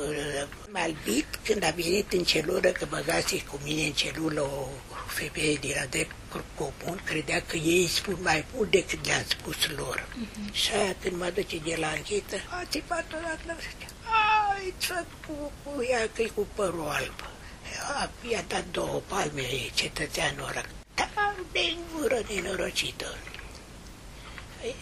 m-a 0.71 0.81
albit 0.81 1.39
când 1.43 1.63
a 1.63 1.69
venit 1.69 2.13
în 2.13 2.23
celulă, 2.23 2.69
că 2.69 2.85
băgase 2.89 3.43
cu 3.43 3.59
mine 3.63 3.85
în 3.85 3.93
celulă 3.93 4.41
o 4.41 4.67
femeie 5.07 5.55
de 5.55 5.75
la 5.79 5.85
drept 5.85 6.15
comun, 6.55 7.01
credea 7.03 7.41
că 7.41 7.55
ei 7.55 7.87
spun 7.87 8.17
mai 8.21 8.45
mult 8.53 8.71
decât 8.71 9.05
le-am 9.05 9.23
spus 9.27 9.69
lor. 9.75 10.07
Uh-huh. 10.07 10.53
Și 10.53 10.71
aia 10.73 10.95
când 11.01 11.17
mă 11.17 11.29
duce 11.29 11.57
de 11.57 11.75
la 11.79 11.87
închetă, 11.87 12.35
a 12.49 12.63
țipat 12.69 13.05
odată, 13.13 13.57
ai, 14.53 14.73
ce 14.77 15.05
cu, 15.27 15.51
cu 15.63 15.83
ea 15.89 16.09
că 16.15 16.23
cu 16.35 16.47
părul 16.53 16.87
alb. 16.87 17.19
a, 17.99 18.09
i-a 18.29 18.43
dat 18.47 18.65
două 18.71 19.01
palme 19.07 19.43
cetățeanul 19.73 20.47
ăla. 20.49 20.61
Da, 20.95 21.35
de 21.51 21.75
gură 21.93 22.21
nenorocită. 22.29 23.17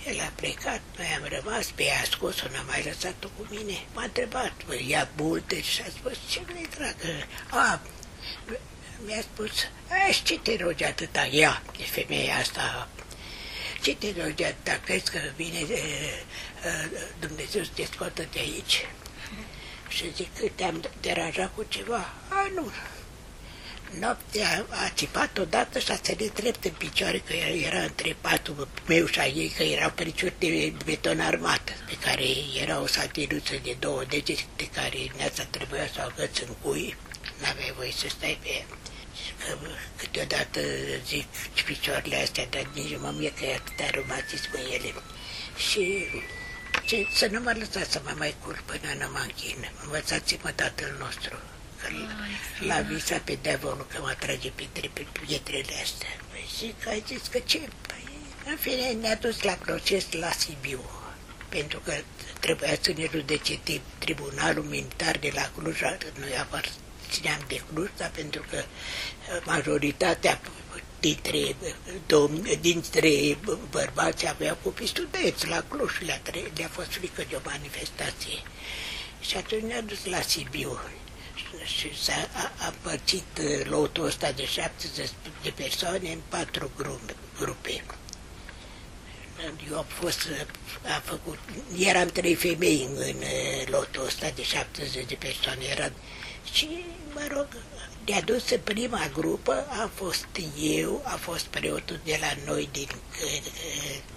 El 0.08 0.20
a 0.20 0.32
plecat, 0.36 0.82
noi 0.98 1.08
am 1.18 1.28
rămas, 1.30 1.66
pe 1.66 1.84
ea 1.84 2.00
a 2.01 2.04
scos-o, 2.04 2.46
n-a 2.51 2.62
mai 2.62 2.84
lăsat-o 2.84 3.28
cu 3.38 3.48
mine. 3.50 3.86
M-a 3.94 4.04
întrebat, 4.04 4.54
bă, 4.66 4.75
ia 4.88 5.10
multe 5.18 5.62
și 5.62 5.82
a 5.82 5.90
spus, 5.90 6.18
ce 6.30 6.42
vrei, 6.46 6.68
dragă? 6.75 7.25
A, 7.50 7.82
mi-a 9.05 9.22
spus, 9.22 9.51
aș 10.08 10.22
ce 10.24 10.39
te 10.39 10.58
rogi 10.60 10.84
atâta? 10.84 11.25
Ea, 11.25 11.62
e 11.79 11.84
femeia 11.84 12.36
asta, 12.36 12.88
ce 13.81 13.96
te 13.96 14.13
rogi 14.24 14.43
atâta? 14.43 14.79
Crezi 14.84 15.12
că 15.12 15.20
vine 15.36 15.60
e, 15.60 15.74
e, 15.74 16.24
Dumnezeu 17.20 17.63
să 17.63 17.70
te 17.74 17.86
scoată 17.93 18.27
de 18.31 18.39
aici? 18.39 18.86
Și 19.88 20.13
zic 20.15 20.38
că 20.38 20.48
te-am 20.55 20.84
deranjat 21.01 21.51
cu 21.55 21.65
ceva? 21.67 22.13
A, 22.29 22.51
nu. 22.55 22.72
Noaptea 24.00 24.65
a 24.70 24.89
țipat 24.89 25.38
odată 25.38 25.79
și 25.79 25.91
a 25.91 26.00
sărit 26.01 26.34
drept 26.34 26.65
în 26.65 26.72
picioare, 26.72 27.17
că 27.17 27.34
era 27.34 27.79
între 27.79 28.15
patul 28.22 28.67
meu 28.88 29.05
și 29.05 29.20
a 29.20 29.25
ei, 29.25 29.53
că 29.58 29.63
erau 29.63 29.89
periciuri 29.89 30.34
de 30.39 30.74
beton 30.86 31.20
armat, 31.20 31.84
pe 31.88 31.98
care 32.01 32.24
era 32.62 32.81
o 32.81 32.86
satiruță 32.86 33.53
de 33.63 33.75
două 33.79 34.03
degete, 34.10 34.70
care 34.74 35.12
neața 35.17 35.43
trebuia 35.43 35.88
să 35.88 35.93
o 36.00 36.01
agăț 36.01 36.39
în 36.39 36.53
cui, 36.62 36.96
n-aveai 37.41 37.74
voie 37.75 37.91
să 37.91 38.08
stai 38.10 38.39
pe 38.41 38.50
ea. 38.50 38.65
Și 39.25 39.32
că 39.38 39.58
câteodată 39.98 40.60
zic 41.06 41.25
picioarele 41.66 42.16
astea, 42.16 42.46
dar 42.50 42.66
nici 42.74 42.98
mă 42.98 43.13
mie 43.18 43.34
că 43.34 43.46
e 43.46 43.56
atâtea 43.56 43.90
romantism 43.94 44.50
în 44.51 44.66
ele. 44.74 44.94
Și 45.70 46.06
ce, 46.86 47.08
să 47.13 47.28
nu 47.32 47.40
mă 47.42 47.54
lăsați 47.58 47.92
să 47.92 48.01
mă 48.04 48.13
mai 48.18 48.36
culp 48.44 48.60
până 48.60 48.94
nu 49.00 49.12
mă 49.12 49.22
închin. 49.28 49.72
Învățați-mă 49.84 50.51
Tatăl 50.51 50.96
nostru. 51.00 51.36
Că 51.82 51.88
l-a 52.60 52.80
visat 52.80 53.20
pe 53.20 53.38
diavolul 53.42 53.88
că 53.92 53.98
mă 54.01 54.16
trage 54.20 54.50
pe, 54.50 54.90
pe 54.94 55.06
pietrele 55.25 55.75
astea. 55.84 56.13
Păi 56.30 56.46
zic, 56.58 56.88
ai 56.88 57.04
zis 57.08 57.28
că 57.28 57.40
ce? 57.40 57.60
Păi, 57.88 58.04
în 58.46 58.58
fine, 58.58 58.92
ne-a 58.92 59.16
dus 59.16 59.42
la 59.42 59.54
proces 59.54 60.12
la 60.12 60.32
Sibiu. 60.32 60.84
Pentru 61.50 61.80
că 61.80 61.94
trebuia 62.40 62.74
să 62.82 62.94
ne 62.98 63.08
judece 63.12 63.60
tribunalul 63.98 64.63
militar 64.63 65.18
de 65.18 65.32
la 65.34 65.51
Cluj, 65.56 65.80
noi 66.20 66.38
aparțineam 67.12 67.44
de 67.48 67.62
Cluj, 67.74 67.89
dar 67.98 68.12
pentru 68.15 68.46
că 68.50 68.63
majoritatea 69.46 70.41
dintre, 71.00 71.56
domn, 72.06 72.48
dintre 72.62 73.38
bărbați 73.70 74.27
aveau 74.27 74.58
copii 74.63 74.88
studenți 74.88 75.48
la 75.48 75.63
Cluj, 75.70 75.91
le-a, 76.00 76.22
le-a 76.56 76.68
fost 76.68 76.89
frică 76.89 77.24
de 77.30 77.36
o 77.36 77.39
manifestație. 77.44 78.39
Și 79.22 79.38
atunci 79.38 79.62
ne-a 79.62 79.82
dus 79.82 80.06
la 80.06 80.22
Sibiu 80.22 80.80
și 81.65 82.03
s-a 82.03 82.30
împărțit 82.68 83.39
lotul 83.63 84.06
ăsta 84.06 84.32
de 84.32 84.46
70 84.46 85.10
de 85.44 85.50
persoane 85.50 86.12
în 86.12 86.20
patru 86.30 86.72
grupe. 86.77 87.15
grupe. 87.39 87.84
Eu 89.70 89.77
am 89.77 89.86
fost, 89.88 90.27
am 90.96 91.01
făcut, 91.03 91.39
eram 91.77 92.08
trei 92.08 92.36
femei 92.36 92.89
în, 92.89 92.98
în 92.98 93.24
lotul 93.70 94.06
ăsta 94.06 94.30
de 94.36 94.44
70 94.44 95.06
de 95.06 95.15
persoane, 95.15 95.63
eram, 95.63 95.91
și, 96.53 96.86
mă 97.13 97.27
rog, 97.33 97.48
de-a 98.05 98.21
dus 98.21 98.50
în 98.50 98.60
prima 98.63 99.10
grupă 99.13 99.65
a 99.69 99.89
fost 99.93 100.27
eu, 100.60 101.01
a 101.05 101.15
fost 101.15 101.45
preotul 101.45 102.00
de 102.03 102.17
la 102.21 102.51
noi 102.51 102.69
din, 102.71 102.89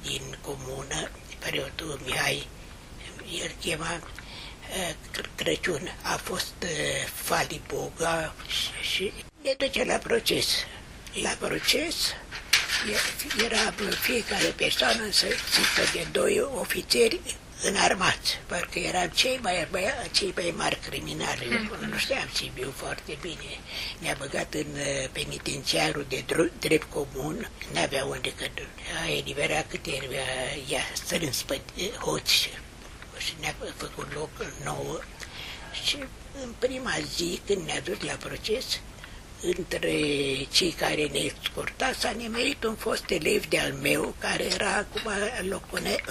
din 0.02 0.38
comună, 0.40 1.10
preotul 1.38 2.00
Mihai, 2.04 2.48
el 3.42 3.50
chema 3.60 4.00
Crăciun, 5.34 5.90
a 6.02 6.16
fost 6.16 6.54
Fali 7.14 7.60
Boga 7.66 8.34
și, 8.46 8.88
și 8.94 9.12
ne 9.42 9.54
duce 9.58 9.84
la 9.84 9.96
proces. 9.96 10.46
La 11.22 11.36
proces 11.38 11.94
era 13.44 13.74
fiecare 14.00 14.46
persoană 14.56 15.02
însoțită 15.02 15.82
de 15.92 16.06
doi 16.12 16.40
ofițeri 16.40 17.20
înarmați, 17.62 18.40
parcă 18.46 18.78
eram 18.78 19.08
cei 19.08 19.38
mai, 19.42 19.68
băia, 19.70 19.94
cei 20.12 20.32
mai 20.36 20.54
mari 20.56 20.78
criminali. 20.88 21.46
Mm-hmm. 21.46 21.88
Nu 21.90 21.96
știam 21.96 22.28
Sibiu 22.32 22.72
foarte 22.76 23.18
bine. 23.20 23.58
Ne-a 23.98 24.16
băgat 24.18 24.54
în 24.54 24.76
penitenciarul 25.12 26.06
de 26.08 26.24
drept 26.58 26.92
comun, 26.92 27.50
n-avea 27.72 28.04
unde, 28.04 28.32
că 28.32 28.44
a 29.04 29.10
eliberat 29.10 29.66
câte 29.68 29.90
ea 30.68 30.82
strâns 30.92 31.42
pe 31.42 31.60
hoți 31.98 32.50
și 33.18 33.34
ne-a 33.40 33.54
făcut 33.76 34.14
loc 34.14 34.30
nou. 34.64 35.02
Și 35.86 35.98
în 36.42 36.54
prima 36.58 36.94
zi, 37.14 37.40
când 37.46 37.66
ne-a 37.66 37.80
dus 37.80 38.00
la 38.00 38.12
proces, 38.12 38.80
între 39.44 39.92
cei 40.52 40.70
care 40.70 41.06
ne 41.06 41.32
scurta 41.42 41.92
s-a 41.98 42.10
nimerit 42.10 42.64
un 42.64 42.74
fost 42.74 43.10
elev 43.10 43.46
de-al 43.46 43.72
meu, 43.72 44.14
care 44.18 44.44
era 44.44 44.74
acum 44.76 45.10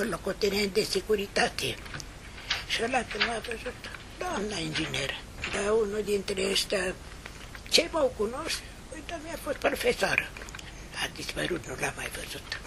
locotenent 0.09 0.73
de 0.73 0.83
securitate. 0.83 1.75
Și 2.67 2.79
ăla 2.83 3.03
când 3.05 3.23
m-a 3.23 3.41
văzut, 3.47 3.79
doamna 4.17 4.57
inginer, 4.57 5.21
dar 5.53 5.71
unul 5.71 6.01
dintre 6.05 6.49
ăștia, 6.51 6.95
ce 7.69 7.87
mă 7.91 8.09
cunosc? 8.17 8.61
Uite, 8.93 9.19
mi-a 9.23 9.39
fost 9.43 9.57
profesoră. 9.57 10.29
A 11.03 11.09
dispărut, 11.15 11.67
nu 11.67 11.75
l-am 11.79 11.93
mai 11.95 12.09
văzut. 12.15 12.59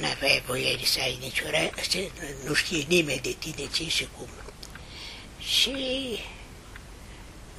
N-aveai 0.00 0.42
voie 0.46 0.78
să 0.84 0.98
ai 1.02 1.18
nicio 1.20 1.44
nu 2.46 2.54
știe 2.54 2.84
nimeni 2.88 3.20
de 3.20 3.36
tine 3.38 3.68
ce 3.72 3.88
și 3.88 4.08
cum. 4.16 4.28
Și 5.38 6.18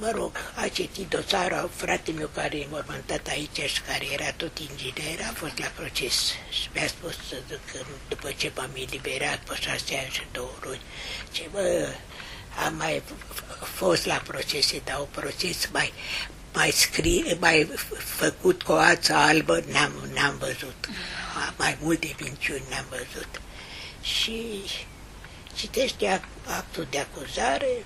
mă 0.02 0.10
rog, 0.14 0.32
a 0.54 0.68
citit 0.68 1.08
dosarul, 1.08 1.70
fratele 1.74 2.16
meu 2.16 2.30
care 2.34 2.56
e 2.56 2.66
mormântat 2.70 3.26
aici 3.26 3.60
și 3.72 3.80
care 3.80 4.04
era 4.12 4.32
tot 4.32 4.58
inginer, 4.58 5.18
a 5.30 5.32
fost 5.34 5.58
la 5.58 5.66
proces 5.66 6.14
și 6.50 6.68
mi-a 6.74 6.86
spus 6.86 7.14
că 7.72 7.78
după 8.08 8.30
ce 8.36 8.52
m-am 8.56 8.70
eliberat 8.74 9.38
pe 9.38 9.54
șase 9.60 9.96
ani 10.02 10.10
și 10.10 10.22
două 10.32 10.54
luni, 10.62 10.80
ce 11.32 11.48
bă, 11.52 11.88
am 12.64 12.74
mai 12.74 13.02
fost 13.74 14.06
la 14.06 14.22
procese, 14.26 14.82
dar 14.84 14.98
un 14.98 15.06
proces 15.10 15.68
mai, 15.72 15.92
mai 16.52 16.70
scrie, 16.70 17.36
mai 17.40 17.68
făcut 17.98 18.62
cu 18.62 18.72
ață 18.72 19.14
albă, 19.14 19.62
n-am, 19.72 19.92
n-am 20.14 20.36
văzut. 20.38 20.88
Mai 21.56 21.78
multe 21.80 22.14
minciuni 22.20 22.62
n-am 22.70 22.86
văzut. 22.88 23.40
Și 24.02 24.62
citește 25.54 26.20
actul 26.46 26.86
de 26.90 26.98
acuzare, 26.98 27.84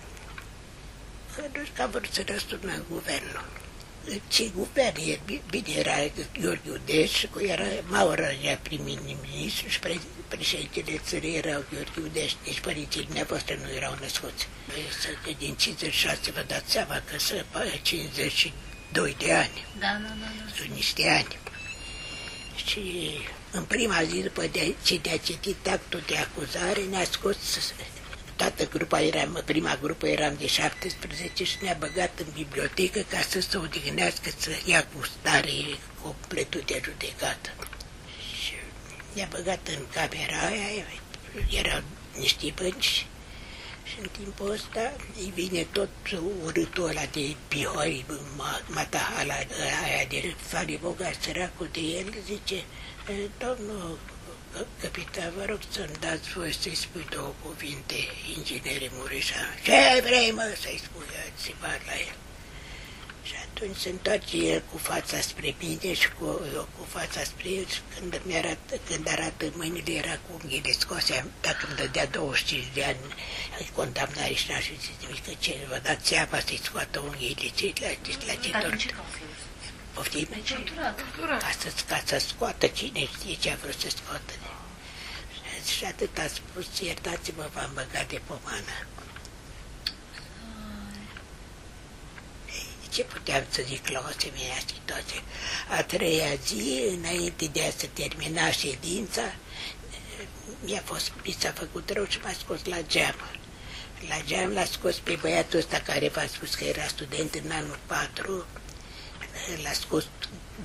că 1.37 1.43
nu 1.55 1.64
că 1.75 1.83
am 1.83 1.90
vrut 1.90 2.12
să 2.12 2.23
răsturnă 2.26 2.73
în 2.73 2.85
guvernul. 2.90 3.45
Ce 4.28 4.50
guvern 4.55 4.97
e? 4.97 5.19
Bine 5.50 5.73
era 5.76 5.95
Gheorghe 6.40 6.71
Udeș, 6.71 7.25
cu 7.31 7.40
era 7.40 7.64
Maura 7.87 8.31
era 8.43 8.59
prim-ministru 8.62 9.69
și 9.69 9.78
pre, 9.78 10.00
președintele 10.28 11.00
țării 11.07 11.37
erau 11.37 11.64
Gheorghe 11.73 12.00
Udeș, 12.00 12.33
deci 12.45 12.61
părinții 12.61 13.05
dumneavoastră 13.05 13.55
nu 13.62 13.71
erau 13.71 13.97
născuți. 14.00 14.49
Că 15.25 15.31
din 15.38 15.55
56 15.55 16.31
vă 16.31 16.45
dați 16.47 16.73
seama 16.73 17.02
că 17.11 17.19
sunt 17.19 17.45
52 17.83 19.16
de 19.19 19.33
ani. 19.33 19.66
Da, 19.78 19.99
da, 20.02 20.09
da. 20.09 20.28
da. 20.38 20.52
Sunt 20.57 20.71
niște 20.71 21.09
ani. 21.09 21.38
Și 22.66 22.83
în 23.50 23.64
prima 23.64 24.02
zi 24.02 24.23
după 24.23 24.47
de, 24.52 24.75
ce 24.83 24.99
de-a 24.99 25.16
citit 25.16 25.69
actul 25.69 26.02
de 26.07 26.16
acuzare, 26.16 26.83
ne-a 26.83 27.05
scos 27.05 27.37
toată 28.37 28.69
grupa 28.69 29.00
eram, 29.00 29.43
prima 29.45 29.78
grupă 29.83 30.07
eram 30.09 30.37
de 30.38 30.47
17 30.47 31.45
și 31.45 31.57
ne-a 31.61 31.76
băgat 31.78 32.19
în 32.19 32.26
bibliotecă 32.35 33.00
ca 33.09 33.21
să 33.28 33.40
se 33.40 33.57
odihnească, 33.57 34.31
să 34.37 34.50
ia 34.64 34.87
cu 34.87 35.05
stare 35.05 35.50
completul 36.02 36.62
de 36.66 36.81
judecată. 36.85 37.50
Și 38.43 38.52
ne-a 39.14 39.28
băgat 39.31 39.69
în 39.69 39.87
camera 39.93 40.47
aia, 40.47 40.85
erau 41.50 41.83
niște 42.19 42.52
bănci 42.57 43.07
și 43.85 43.97
în 44.00 44.09
timpul 44.19 44.50
ăsta 44.50 44.93
îi 45.16 45.33
vine 45.35 45.66
tot 45.73 45.88
urâtul 46.45 46.88
ăla 46.88 47.05
de 47.12 47.37
pihoi, 47.49 48.05
matahala 48.66 49.35
aia 49.35 50.05
de 50.09 50.35
Fali 50.37 50.78
Boga, 50.83 51.11
săracul 51.21 51.69
de 51.73 51.81
el, 51.81 52.14
zice, 52.26 52.64
domnul 53.38 53.99
Capitan, 54.82 55.32
vă 55.36 55.44
rog 55.44 55.58
să-mi 55.70 56.00
dați 56.00 56.28
voi 56.36 56.52
să-i 56.60 56.75
spui 56.75 57.06
două 57.10 57.32
cuvinte, 57.42 57.94
inginere 58.36 58.88
Mureșan. 58.92 59.54
Ce 59.62 60.02
vrei, 60.06 60.30
mă, 60.30 60.56
să-i 60.62 60.80
spui, 60.84 61.06
țipat 61.42 61.80
la 61.86 61.94
el. 62.06 62.14
Și 63.22 63.34
atunci 63.46 63.76
se 63.76 63.88
întoarce 63.88 64.36
el 64.36 64.62
cu 64.70 64.78
fața 64.78 65.20
spre 65.20 65.54
mine 65.60 65.94
și 65.94 66.08
cu, 66.18 66.40
eu 66.54 66.68
cu 66.78 66.84
fața 66.96 67.25
spre 67.25 67.48
el 67.48 67.66
și 67.66 67.80
când, 67.92 68.20
arată, 68.34 68.75
când 68.88 69.08
arată 69.08 69.44
mâinile 69.56 69.92
era 69.92 70.16
cu 70.25 70.30
unghiile 70.40 70.72
scoase, 70.78 71.25
dacă 71.40 71.66
îmi 71.66 71.76
dădea 71.76 72.06
25 72.06 72.64
de 72.75 72.84
ani 72.84 72.98
condamnare 73.78 74.34
și 74.34 74.50
n-aș 74.50 74.66
zis 74.80 74.96
nimic, 75.00 75.25
că 75.25 75.32
ce, 75.38 75.66
vă 75.68 75.80
dați 75.82 76.08
seama 76.08 76.38
să-i 76.46 76.60
scoată 76.62 77.00
unghiile, 77.00 77.48
ce 77.54 77.72
la, 77.80 77.88
la 78.26 78.34
ce 78.42 78.50
tort. 78.50 78.94
Poftim? 79.96 80.28
Ca 81.38 81.50
să, 81.60 81.68
ca 81.88 82.02
să 82.04 82.18
scoată 82.28 82.66
cine 82.66 83.06
știe 83.06 83.34
ce 83.34 83.50
a 83.50 83.56
vrut 83.62 83.78
să 83.80 83.88
scoată. 83.88 84.32
Și 85.76 85.84
atât 85.84 86.18
a 86.18 86.26
spus, 86.26 86.66
iertați-mă, 86.80 87.48
v-am 87.54 87.70
băgat 87.74 88.08
de 88.08 88.20
pomană. 88.26 88.76
ce 92.96 93.02
puteam 93.02 93.44
să 93.48 93.62
zic 93.66 93.88
la 93.88 94.00
o 94.04 94.08
asemenea 94.16 94.60
situație? 94.66 95.22
A 95.68 95.82
treia 95.82 96.34
zi, 96.46 96.82
înainte 96.98 97.46
de 97.46 97.62
a 97.62 97.70
se 97.76 97.86
termina 97.86 98.50
ședința, 98.50 99.22
mi-a 100.64 100.82
fost, 100.84 101.12
mi 101.24 101.36
s-a 101.38 101.50
făcut 101.50 101.90
rău 101.90 102.06
și 102.06 102.18
m-a 102.22 102.32
scos 102.38 102.64
la 102.64 102.80
geam. 102.86 103.14
La 104.08 104.16
geam 104.26 104.52
l-a 104.52 104.64
scos 104.64 104.96
pe 104.98 105.18
băiatul 105.20 105.58
ăsta 105.58 105.78
care 105.78 106.08
v-a 106.08 106.26
spus 106.26 106.54
că 106.54 106.64
era 106.64 106.86
student 106.86 107.34
în 107.34 107.50
anul 107.50 107.78
4, 107.86 108.46
l-a 109.62 109.73
scos 109.73 110.05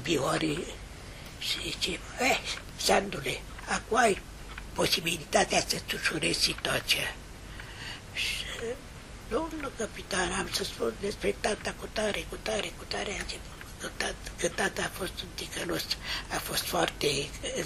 Bihori 0.01 0.73
și 1.39 1.61
zice, 1.61 1.99
eh, 2.19 2.39
Sandule, 2.77 3.41
acum 3.67 3.97
ai 3.97 4.21
posibilitatea 4.73 5.59
să-ți 5.59 5.95
ușurezi 5.95 6.41
situația. 6.41 7.15
Și, 8.13 8.45
domnul 9.29 9.71
capitan, 9.77 10.31
am 10.31 10.49
să 10.51 10.63
spun 10.63 10.93
despre 10.99 11.35
tata 11.39 11.73
cu 11.79 11.87
tare, 11.91 12.25
cu 12.29 12.35
tare, 12.41 12.71
cu 12.77 12.83
tare, 12.87 13.11
am 13.11 13.17
început 13.19 13.51
că 13.79 13.89
tata, 13.97 14.13
că 14.37 14.47
tata 14.47 14.81
a 14.81 14.97
fost 14.97 15.21
un 15.21 15.27
ticălos, 15.33 15.83
a 16.31 16.37
fost 16.37 16.63
foarte 16.63 17.07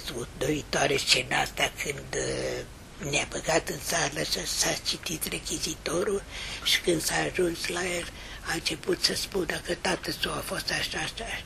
zguduitoare 0.06 0.96
scena 0.96 1.40
asta 1.40 1.72
când 1.82 2.14
uh, 2.14 2.60
ne-a 2.98 3.26
băgat 3.30 3.68
în 3.68 3.78
sală 3.84 4.22
și 4.22 4.46
s-a 4.46 4.72
citit 4.86 5.24
rechizitorul 5.24 6.22
și 6.64 6.80
când 6.80 7.02
s-a 7.02 7.14
ajuns 7.30 7.66
la 7.66 7.84
el 7.84 8.08
a 8.48 8.52
început 8.52 9.02
să 9.02 9.14
spună 9.14 9.60
că 9.64 9.74
tată 9.74 10.10
său 10.20 10.32
a 10.32 10.42
fost 10.46 10.70
așa, 10.70 10.98
așa. 10.98 11.42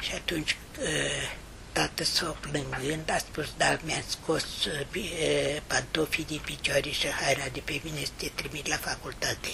Și 0.00 0.12
atunci 0.14 0.56
uh, 0.80 1.30
tată 1.72 2.04
său 2.04 2.36
plângând 2.40 3.10
a 3.10 3.18
spus, 3.18 3.46
da, 3.56 3.78
mi-a 3.84 4.02
scos 4.06 4.44
uh, 4.64 5.60
pantofii 5.66 6.24
din 6.24 6.40
picioare 6.44 6.90
și 6.90 7.08
haina 7.08 7.46
de 7.52 7.60
pe 7.64 7.80
mine 7.84 8.04
să 8.04 8.10
te 8.16 8.30
trimit 8.34 8.66
la 8.68 8.76
facultate. 8.76 9.48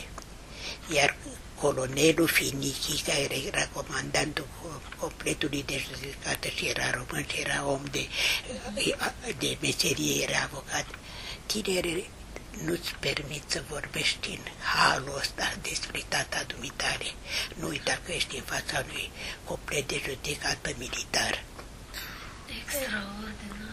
Iar 0.95 1.17
colonelul 1.55 2.27
Finichi, 2.27 3.03
care 3.03 3.37
era 3.47 3.69
comandantul 3.73 4.47
completului 4.99 5.63
de 5.63 5.83
judecată 5.87 6.49
și 6.49 6.67
era 6.67 6.91
român 6.91 7.27
și 7.29 7.41
era 7.41 7.67
om 7.67 7.83
de, 7.91 8.09
de 9.39 9.57
meserie, 9.61 10.23
era 10.23 10.43
avocat, 10.43 10.87
tinere, 11.53 12.05
nu-ți 12.65 12.95
permit 13.01 13.43
să 13.47 13.63
vorbești 13.69 14.29
în 14.29 14.45
halul 14.63 15.17
ăsta 15.19 15.55
despre 15.63 16.03
tata 16.09 16.45
dumitare. 16.47 17.11
Nu 17.55 17.69
uita 17.69 18.01
că 18.05 18.13
ești 18.13 18.37
în 18.37 18.43
fața 18.43 18.85
unui 18.89 19.11
complet 19.45 19.89
de 19.89 20.01
judecată 20.05 20.71
militar. 20.79 21.45
Extraordinar. 22.63 23.69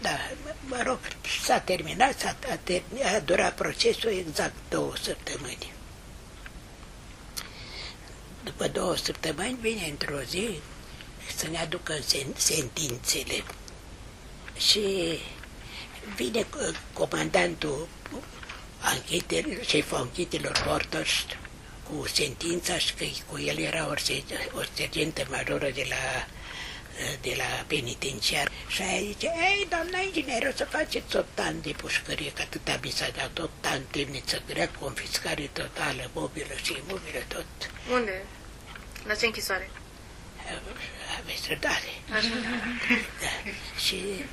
Da, 0.00 0.18
mă 0.66 0.82
rog, 0.82 0.98
s-a 1.42 1.60
terminat, 1.60 2.18
s-a 2.18 2.36
a, 2.50 2.56
terminat, 2.62 3.14
a 3.14 3.20
durat 3.20 3.54
procesul 3.54 4.10
exact 4.10 4.54
două 4.68 4.92
săptămâni. 5.02 5.72
După 8.44 8.68
două 8.68 8.96
săptămâni 8.96 9.58
vine 9.60 9.86
într-o 9.88 10.20
zi 10.20 10.60
să 11.36 11.48
ne 11.48 11.58
aducă 11.58 11.94
sen, 12.06 12.26
sentințele. 12.36 13.44
Și 14.56 15.18
vine 16.14 16.46
comandantul 16.92 17.88
anchetelor, 18.80 19.64
șeful 19.64 19.96
anchetelor 19.96 20.64
Bortoș 20.66 21.12
cu 21.82 22.06
sentința 22.12 22.78
și 22.78 22.94
că 22.94 23.04
cu 23.30 23.38
el 23.38 23.58
era 23.58 23.86
o, 23.86 23.94
o 24.58 24.62
sergentă 24.74 25.26
majoră 25.30 25.70
de 25.70 25.86
la 25.88 26.26
de 27.20 27.34
la 27.36 27.64
penitenciar 27.66 28.50
și 28.68 28.82
aia 28.82 29.00
zice, 29.06 29.26
ei, 29.26 29.66
doamna 29.68 29.98
inginer, 29.98 30.46
o 30.46 30.56
să 30.56 30.64
faceți 30.64 31.16
8 31.16 31.38
ani 31.38 31.62
de 31.62 31.70
pușcărie, 31.70 32.32
că 32.32 32.42
atâta 32.42 32.78
mi 32.82 32.90
s-a 32.90 33.08
dat 33.16 33.38
8 33.38 33.50
ani, 33.66 33.84
temniță 33.90 34.42
grea, 34.46 34.68
confiscare 34.68 35.50
totală, 35.52 36.10
mobilă 36.12 36.54
și 36.62 36.72
imobilă, 36.72 37.22
tot. 37.28 37.46
Unde? 37.92 38.22
La 39.06 39.14
ce 39.14 39.26
închisoare? 39.26 39.70
Aveți 41.20 41.48
rădare. 41.48 41.92
Da. 42.10 43.50
Și 43.86 44.24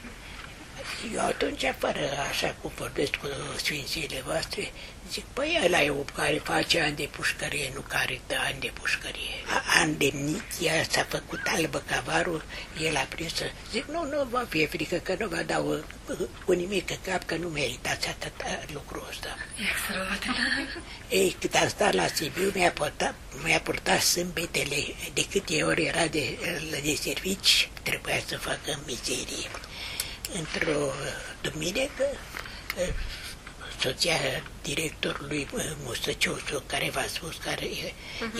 eu 1.13 1.19
atunci, 1.19 1.73
fără 1.77 1.99
așa 2.29 2.55
cum 2.61 2.71
vorbesc 2.75 3.15
cu 3.15 3.27
sfințile 3.55 4.21
voastre, 4.25 4.71
zic, 5.11 5.23
păi 5.33 5.59
ăla 5.65 5.81
e 5.81 5.89
om 5.89 6.05
care 6.15 6.41
face 6.43 6.81
ani 6.81 6.95
de 6.95 7.09
pușcărie, 7.11 7.71
nu 7.73 7.81
care 7.87 8.21
dă 8.27 8.35
ani 8.47 8.59
de 8.59 8.71
pușcărie. 8.73 9.35
A, 9.47 9.63
a 9.79 9.83
îndemnit, 9.83 10.43
ea 10.61 10.83
s-a 10.89 11.05
făcut 11.09 11.39
albă 11.45 11.83
cavarul, 11.87 12.43
el 12.79 12.95
a 12.95 13.05
prins 13.09 13.35
să... 13.35 13.43
Zic, 13.71 13.85
nu, 13.85 14.05
nu 14.05 14.27
vă 14.29 14.45
fie 14.49 14.67
frică 14.67 14.95
că 14.95 15.15
nu 15.19 15.27
vă 15.27 15.43
dau 15.45 15.83
cu 16.45 16.51
nimic 16.51 16.89
în 16.89 16.97
cap, 17.05 17.23
că 17.23 17.35
nu 17.35 17.47
meritați 17.47 18.07
atâta 18.07 18.59
lucrul 18.73 19.05
ăsta. 19.09 19.37
Extraordinar. 19.71 20.83
Ei, 21.09 21.35
cât 21.39 21.55
am 21.55 21.67
stat 21.67 21.93
la 21.93 22.07
Sibiu, 22.07 22.51
mi-a 22.55 22.71
purtat, 22.71 23.15
mi-a 23.43 23.59
purtat 23.59 24.01
sâmbetele, 24.01 24.81
de 25.13 25.25
câte 25.31 25.63
ori 25.63 25.83
era 25.83 26.05
de, 26.05 26.37
de 26.83 26.95
servici, 27.01 27.69
trebuia 27.83 28.19
să 28.25 28.37
facă 28.37 28.79
mizerie 28.85 29.49
într-o 30.33 30.91
duminică, 31.41 32.03
soția 33.79 34.17
directorului 34.61 35.47
Musăciușu, 35.83 36.63
care 36.65 36.89
v-a 36.89 37.05
spus, 37.13 37.35
care 37.43 37.67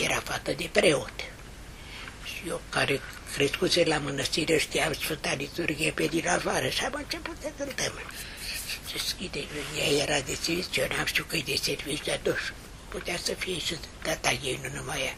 era 0.04 0.20
fată 0.20 0.52
de 0.52 0.70
preot. 0.72 1.14
Și 2.26 2.48
eu, 2.48 2.62
care 2.70 3.02
crescuse 3.34 3.84
la 3.84 3.98
mănăstire, 3.98 4.58
știam 4.58 4.94
Sfânta 4.94 5.34
Liturghie 5.34 5.92
pe 5.92 6.06
din 6.06 6.28
afară 6.28 6.70
și 6.70 6.84
am 6.84 6.94
început 6.98 7.36
să 7.42 7.52
cântăm. 7.58 7.94
Se 8.92 8.98
schide, 8.98 9.40
ea 9.80 10.04
era 10.04 10.20
de 10.20 10.38
serviciu, 10.42 10.82
eu 10.82 10.88
n-am 10.96 11.06
știut 11.06 11.28
că 11.28 11.36
e 11.36 11.42
de 11.46 11.56
serviciu, 11.62 12.04
dar 12.06 12.20
dus. 12.24 12.54
Putea 12.90 13.18
să 13.18 13.34
fie 13.34 13.60
și 13.60 13.76
tata 14.02 14.32
ei, 14.32 14.60
nu 14.64 14.78
numai 14.80 15.02
ea. 15.02 15.16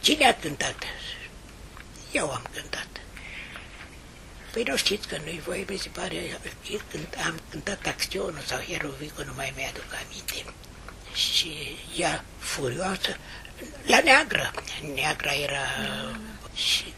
Cine 0.00 0.24
a 0.26 0.34
cântat? 0.36 0.82
Eu 2.12 2.30
am 2.30 2.46
cântat. 2.54 2.88
Păi 4.52 4.62
nu 4.62 4.76
știți 4.76 5.08
că 5.08 5.16
nu-i 5.24 5.42
voie, 5.44 5.64
mi 5.68 5.76
se 5.76 5.88
pare, 5.88 6.38
când 6.90 7.06
am 7.26 7.40
cântat 7.50 7.86
acțiunul 7.86 8.42
sau 8.46 8.58
herovicul, 8.58 9.24
nu 9.24 9.32
mai 9.36 9.52
mi-aduc 9.56 9.84
aminte. 10.04 10.52
Și 11.14 11.76
ea, 11.96 12.24
furioasă, 12.38 13.16
la 13.86 14.00
neagră. 14.00 14.50
Neagra 14.94 15.32
era... 15.32 15.66
Și 16.54 16.94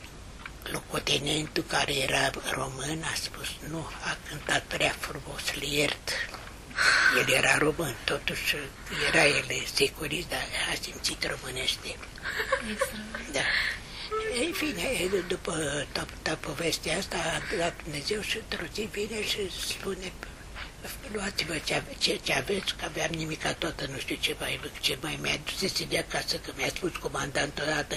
locotenentul 0.62 1.62
care 1.62 1.92
era 1.96 2.30
român 2.50 3.02
a 3.02 3.14
spus, 3.14 3.48
nu, 3.68 3.90
a 4.00 4.16
cântat 4.28 4.62
prea 4.62 4.94
frumos, 4.98 5.54
le 5.54 5.66
iert. 5.66 6.10
El 7.18 7.34
era 7.34 7.58
român, 7.58 7.96
totuși 8.04 8.56
era 9.12 9.26
el 9.26 9.44
securist, 9.74 10.28
dar 10.28 10.46
a 10.72 10.74
simțit 10.80 11.26
românește. 11.30 11.96
Da. 13.32 13.40
Ei 14.40 14.52
fine, 14.52 15.22
după 15.28 15.86
toată 15.92 16.38
povestea 16.40 16.98
asta, 16.98 17.16
a 17.16 17.56
dat 17.58 17.74
Dumnezeu 17.82 18.20
și 18.20 18.36
într-o 18.36 18.66
zi 18.74 18.88
vine 18.92 19.24
și 19.24 19.50
spune 19.68 20.12
luați-vă 21.12 21.56
ce, 21.64 21.82
ce, 21.98 22.16
ce 22.22 22.32
aveți, 22.32 22.74
că 22.74 22.84
aveam 22.84 23.10
nimica 23.10 23.52
toată, 23.52 23.86
nu 23.90 23.98
știu 23.98 24.16
ce 24.20 24.36
mai, 24.38 24.60
ce 24.80 24.98
mai 25.00 25.18
mi-a 25.22 25.38
dus 25.60 25.86
de 25.88 25.98
acasă, 25.98 26.36
că 26.36 26.50
mi-a 26.56 26.68
spus 26.68 26.96
comandantul 26.96 27.64
odată, 27.64 27.96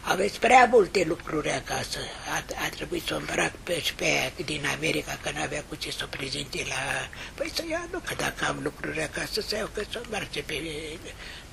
aveți 0.00 0.38
prea 0.38 0.68
multe 0.70 1.04
lucruri 1.04 1.50
acasă, 1.50 1.98
a, 2.34 2.44
a 2.64 2.68
trebuit 2.68 3.02
să 3.06 3.14
o 3.14 3.16
îmbrac 3.16 3.52
pe, 3.52 3.80
și 3.80 3.94
pe 3.94 4.04
aia 4.04 4.32
din 4.44 4.66
America, 4.76 5.18
că 5.22 5.30
n-avea 5.30 5.64
cu 5.68 5.74
ce 5.74 5.90
să 5.90 6.02
o 6.04 6.06
prezinte 6.16 6.64
la... 6.68 7.08
Păi 7.34 7.52
să 7.54 7.64
ia, 7.70 7.88
nu, 7.92 7.98
că 7.98 8.14
dacă 8.14 8.44
am 8.44 8.60
lucruri 8.62 9.02
acasă, 9.02 9.40
să 9.40 9.56
iau 9.56 9.70
că 9.74 9.82
să 9.90 9.98
o 9.98 10.00
îmbrace 10.04 10.42
pe 10.42 10.54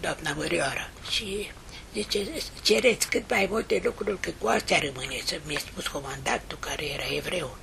doamna 0.02 0.34
Mărioara. 0.36 0.90
Și 1.10 1.52
Zice, 1.94 2.28
cereți 2.62 3.08
cât 3.08 3.30
mai 3.30 3.48
multe 3.50 3.82
lucruri, 3.84 4.20
că 4.20 4.32
cu 4.38 4.48
astea 4.48 4.80
rămâne, 4.80 5.22
să 5.26 5.40
mi-a 5.46 5.60
spus 5.60 5.88
comandantul 5.88 6.58
care 6.58 6.86
era 6.86 7.16
evreu. 7.16 7.58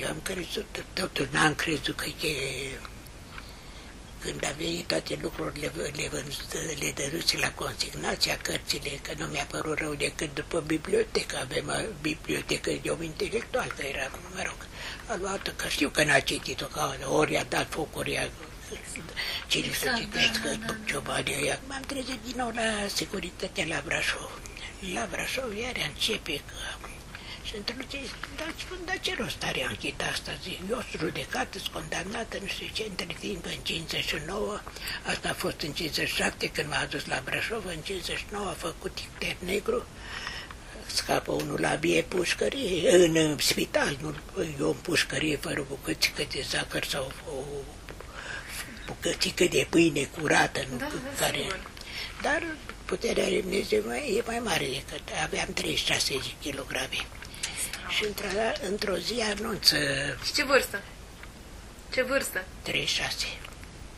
Eu 0.00 0.08
am 0.08 0.20
crezut, 0.22 0.84
totul 0.92 1.28
n-am 1.32 1.54
crezut 1.54 1.96
că 1.96 2.26
e... 2.26 2.32
Când 4.20 4.44
a 4.44 4.54
venit 4.56 4.86
toate 4.86 5.18
lucrurile, 5.22 5.72
le, 5.74 5.90
le, 5.92 6.22
le 6.78 6.92
dărâți 6.94 7.38
la 7.38 7.52
consignația 7.52 8.36
cărțile, 8.36 8.90
că 9.02 9.12
nu 9.18 9.26
mi-a 9.26 9.46
părut 9.50 9.78
rău 9.78 9.94
decât 9.94 10.34
după 10.34 10.60
bibliotecă, 10.66 11.36
avem 11.36 11.94
bibliotecă 12.00 12.70
de 12.82 12.90
om 12.90 13.02
intelectual, 13.02 13.72
că 13.76 13.86
era, 13.86 14.10
mă 14.34 14.42
rog, 14.42 14.66
a 15.06 15.16
luat 15.20 15.52
că 15.56 15.68
știu 15.68 15.88
că 15.88 16.04
n-a 16.04 16.18
citit-o, 16.18 16.66
că 16.66 16.90
ori 17.08 17.36
a 17.36 17.44
dat 17.44 17.66
foc, 17.70 17.96
ori 17.96 18.18
a 18.18 18.28
cine 19.46 19.72
să 19.72 19.84
Exact, 19.84 19.98
citească 20.00 20.48
da, 20.48 20.54
da, 20.54 20.72
da. 20.72 20.76
ciobanii 20.86 21.36
ăia. 21.42 21.60
M-am 21.68 21.82
trezit 21.86 22.20
din 22.26 22.34
nou 22.36 22.50
la 22.54 22.86
securitatea 22.86 23.64
la 23.68 23.82
Brașov. 23.84 24.40
La 24.94 25.08
Brașov 25.10 25.56
iar 25.56 25.76
începe 25.88 26.36
că... 26.48 26.88
Și 27.44 27.56
într-o 27.56 27.74
zi, 27.90 28.00
dar 28.36 28.52
spun, 28.58 28.78
dar 28.84 28.98
ce 29.00 29.14
rost 29.18 29.42
are 29.42 29.66
ancheta 29.68 30.04
asta? 30.04 30.32
Zic, 30.42 30.58
eu 30.70 30.84
sunt 30.90 31.02
judecată, 31.02 31.58
sunt 31.58 31.72
condamnată, 31.72 32.38
nu 32.40 32.46
știu 32.46 32.66
ce, 32.72 32.84
între 32.88 33.16
timp 33.20 33.44
în 33.44 33.60
59, 33.62 34.60
asta 35.06 35.28
a 35.28 35.32
fost 35.34 35.60
în 35.60 35.72
57 35.72 36.50
când 36.50 36.68
m-a 36.68 36.78
adus 36.78 37.06
la 37.06 37.22
Brașov, 37.24 37.64
în 37.66 37.80
59 37.82 38.46
a 38.48 38.52
făcut 38.66 38.98
inter 38.98 39.36
negru, 39.38 39.86
scapă 40.86 41.32
unul 41.32 41.60
la 41.60 41.74
bie 41.74 42.02
pușcărie, 42.02 42.94
în 42.94 43.16
uh, 43.16 43.40
spital, 43.40 43.96
nu, 44.00 44.14
eu 44.58 44.66
în 44.66 44.76
pușcărie 44.82 45.36
fără 45.36 45.64
bucățică 45.68 46.22
de 46.30 46.44
zahăr 46.48 46.84
sau 46.84 47.12
o 47.28 47.42
bucățică 48.90 49.44
de 49.44 49.66
pâine 49.70 50.04
curată, 50.04 50.60
nu, 50.70 50.76
Da, 50.76 50.84
da, 50.84 51.24
care... 51.24 51.36
sigur. 51.36 51.60
Dar 52.22 52.42
puterea 52.84 53.28
lui 53.28 53.40
Dumnezeu 53.42 53.82
mai, 53.86 54.14
e 54.16 54.22
mai 54.26 54.38
mare 54.38 54.66
decât 54.76 55.06
aveam 55.24 55.48
36 55.52 56.12
de 56.12 56.32
kilograme. 56.40 57.00
Și 57.88 58.04
într-o, 58.04 58.26
într-o 58.70 58.96
zi 58.96 59.16
anunță 59.34 59.76
Și 60.24 60.32
ce 60.32 60.44
vârstă? 60.44 60.82
Ce 61.94 62.02
vârstă? 62.02 62.44
36. 62.62 63.26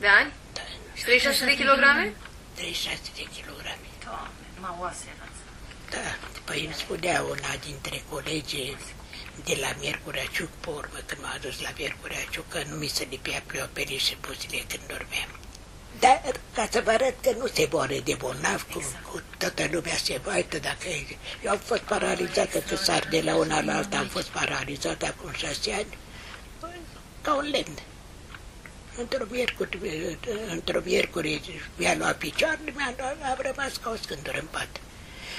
De 0.01 0.07
ani? 0.07 0.33
Da, 0.53 0.61
Și 0.95 1.03
36 1.03 1.45
de 1.45 1.55
kilograme? 1.63 2.13
36 2.55 3.01
de 3.17 3.25
kilograme. 3.37 3.87
Doamne, 4.05 4.45
numai 4.55 4.75
oase 4.81 5.05
erați. 5.17 5.41
Da, 5.95 6.09
păi 6.45 6.65
îmi 6.65 6.75
spunea 6.75 7.23
una 7.23 7.53
dintre 7.67 8.03
colegi 8.11 8.77
de 9.45 9.57
la 9.61 9.71
Miercurea 9.81 10.27
Ciuc, 10.33 10.49
pe 10.49 10.69
urmă, 10.69 10.99
când 11.07 11.21
m-a 11.23 11.39
dus 11.41 11.61
la 11.61 11.71
Miercurea 11.79 12.25
Ciuc, 12.31 12.49
că 12.49 12.63
nu 12.69 12.75
mi 12.75 12.87
se 12.87 13.07
lipea 13.11 13.43
pleopenii 13.47 13.99
și 13.99 14.17
buzile 14.21 14.63
când 14.69 14.83
dormeam. 14.89 15.31
Dar 15.99 16.23
ca 16.55 16.69
să 16.71 16.81
vă 16.85 16.91
arăt 16.91 17.15
că 17.23 17.31
nu 17.39 17.47
se 17.47 17.69
moare 17.71 18.01
de 18.01 18.15
bolnav, 18.19 18.67
cu, 18.73 18.83
cu 19.11 19.21
toată 19.39 19.69
lumea 19.73 19.97
se 19.97 20.21
vaită 20.25 20.59
dacă... 20.59 20.87
Eu 21.45 21.51
am 21.51 21.59
fost 21.59 21.81
paralizată 21.81 22.59
că 22.59 22.77
sar 22.77 23.07
de 23.11 23.21
la 23.21 23.37
una 23.37 23.61
la 23.61 23.77
alta, 23.77 23.99
am 23.99 24.07
fost 24.07 24.29
paralizată 24.29 25.07
acum 25.07 25.33
șase 25.33 25.73
ani, 25.73 25.99
Păi, 26.61 26.81
ca 27.21 27.35
un 27.35 27.49
lemn. 27.51 27.79
Într-o 28.97 29.25
miercuri, 29.31 29.79
într-o 30.51 30.81
miercuri 30.85 31.61
mi-a 31.77 31.95
luat 31.97 32.17
picioarele, 32.17 32.73
mi-a 32.77 32.95
luat, 32.99 33.17
am 33.31 33.39
rămas 33.39 33.77
ca 33.77 33.91
o 33.91 33.97
scândură 34.03 34.39
în 34.39 34.47
pat. 34.51 34.81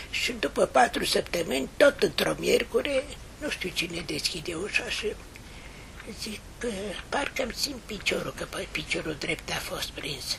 Și 0.09 0.31
după 0.31 0.65
patru 0.65 1.05
săptămâni, 1.05 1.69
tot 1.77 2.03
într-o 2.03 2.35
miercure, 2.39 3.03
nu 3.43 3.49
știu 3.49 3.69
cine 3.69 4.01
deschide 4.05 4.53
ușa 4.53 4.89
și 4.89 5.07
zic 6.21 6.39
că 6.57 6.67
parcă 7.09 7.43
îmi 7.43 7.53
simt 7.53 7.81
piciorul, 7.85 8.33
că 8.37 8.43
pe 8.43 8.67
piciorul 8.71 9.15
drept 9.19 9.49
a 9.51 9.59
fost 9.59 9.89
prins 9.89 10.37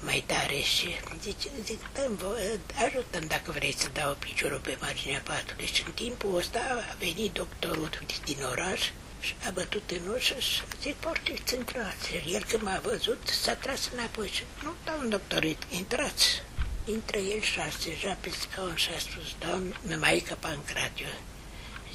mai 0.00 0.24
tare 0.26 0.58
și 0.74 0.88
zice, 1.22 1.48
zic, 1.64 1.80
dă-mi 1.94 2.16
vo- 2.16 2.60
ajută 2.86 3.18
dacă 3.26 3.50
vrei 3.50 3.74
să 3.76 3.88
dau 3.92 4.14
piciorul 4.14 4.58
pe 4.58 4.76
marginea 4.80 5.22
patului. 5.24 5.66
Și 5.66 5.82
în 5.86 5.92
timpul 5.92 6.36
ăsta 6.36 6.60
a 6.90 6.94
venit 6.98 7.32
doctorul 7.32 7.90
din 8.24 8.38
oraș 8.50 8.80
și 9.20 9.34
a 9.46 9.50
bătut 9.50 9.90
în 9.90 10.12
ușă 10.14 10.38
și 10.38 10.62
zic, 10.80 10.94
portiți, 10.94 11.54
intrați. 11.54 12.06
Și 12.06 12.34
el 12.34 12.44
când 12.44 12.62
m-a 12.62 12.80
văzut, 12.82 13.28
s-a 13.42 13.54
tras 13.54 13.90
înapoi 13.94 14.28
și 14.28 14.42
nu, 14.62 14.74
doamn 14.84 15.08
doctor, 15.08 15.44
intrați. 15.70 16.42
Intră 16.84 17.18
el 17.18 17.40
și 17.40 17.58
a 17.60 17.68
deja 17.84 18.16
pe 18.20 18.30
scaun 18.40 18.76
și 18.76 18.88
a 18.96 18.98
spus, 18.98 19.26
doamne, 19.38 19.74
mămaică 19.88 20.36
Pancratiu, 20.40 21.06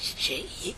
Zice, 0.03 0.33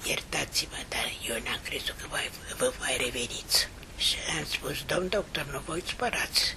iertați-mă, 0.07 0.77
dar 0.89 1.11
eu 1.29 1.35
n-am 1.43 1.59
crezut 1.63 1.95
că 2.01 2.05
voi, 2.09 2.29
vă 2.57 2.73
mai 2.79 2.97
reveniți. 2.97 3.67
Și 3.97 4.15
am 4.37 4.45
spus, 4.45 4.83
domn 4.85 5.09
doctor, 5.09 5.45
nu 5.51 5.61
voi 5.65 5.83
spărați. 5.87 6.55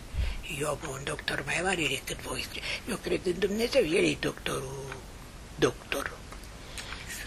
Eu 0.61 0.68
am 0.68 0.78
un 0.90 1.00
doctor 1.04 1.42
mai 1.46 1.61
mare 1.62 1.87
decât 1.88 2.20
voi. 2.20 2.46
Eu 2.88 2.96
cred 2.96 3.20
în 3.26 3.38
Dumnezeu, 3.38 3.85
el 3.85 4.04
e 4.04 4.16
doctorul, 4.20 4.94
doctorul. 5.59 6.16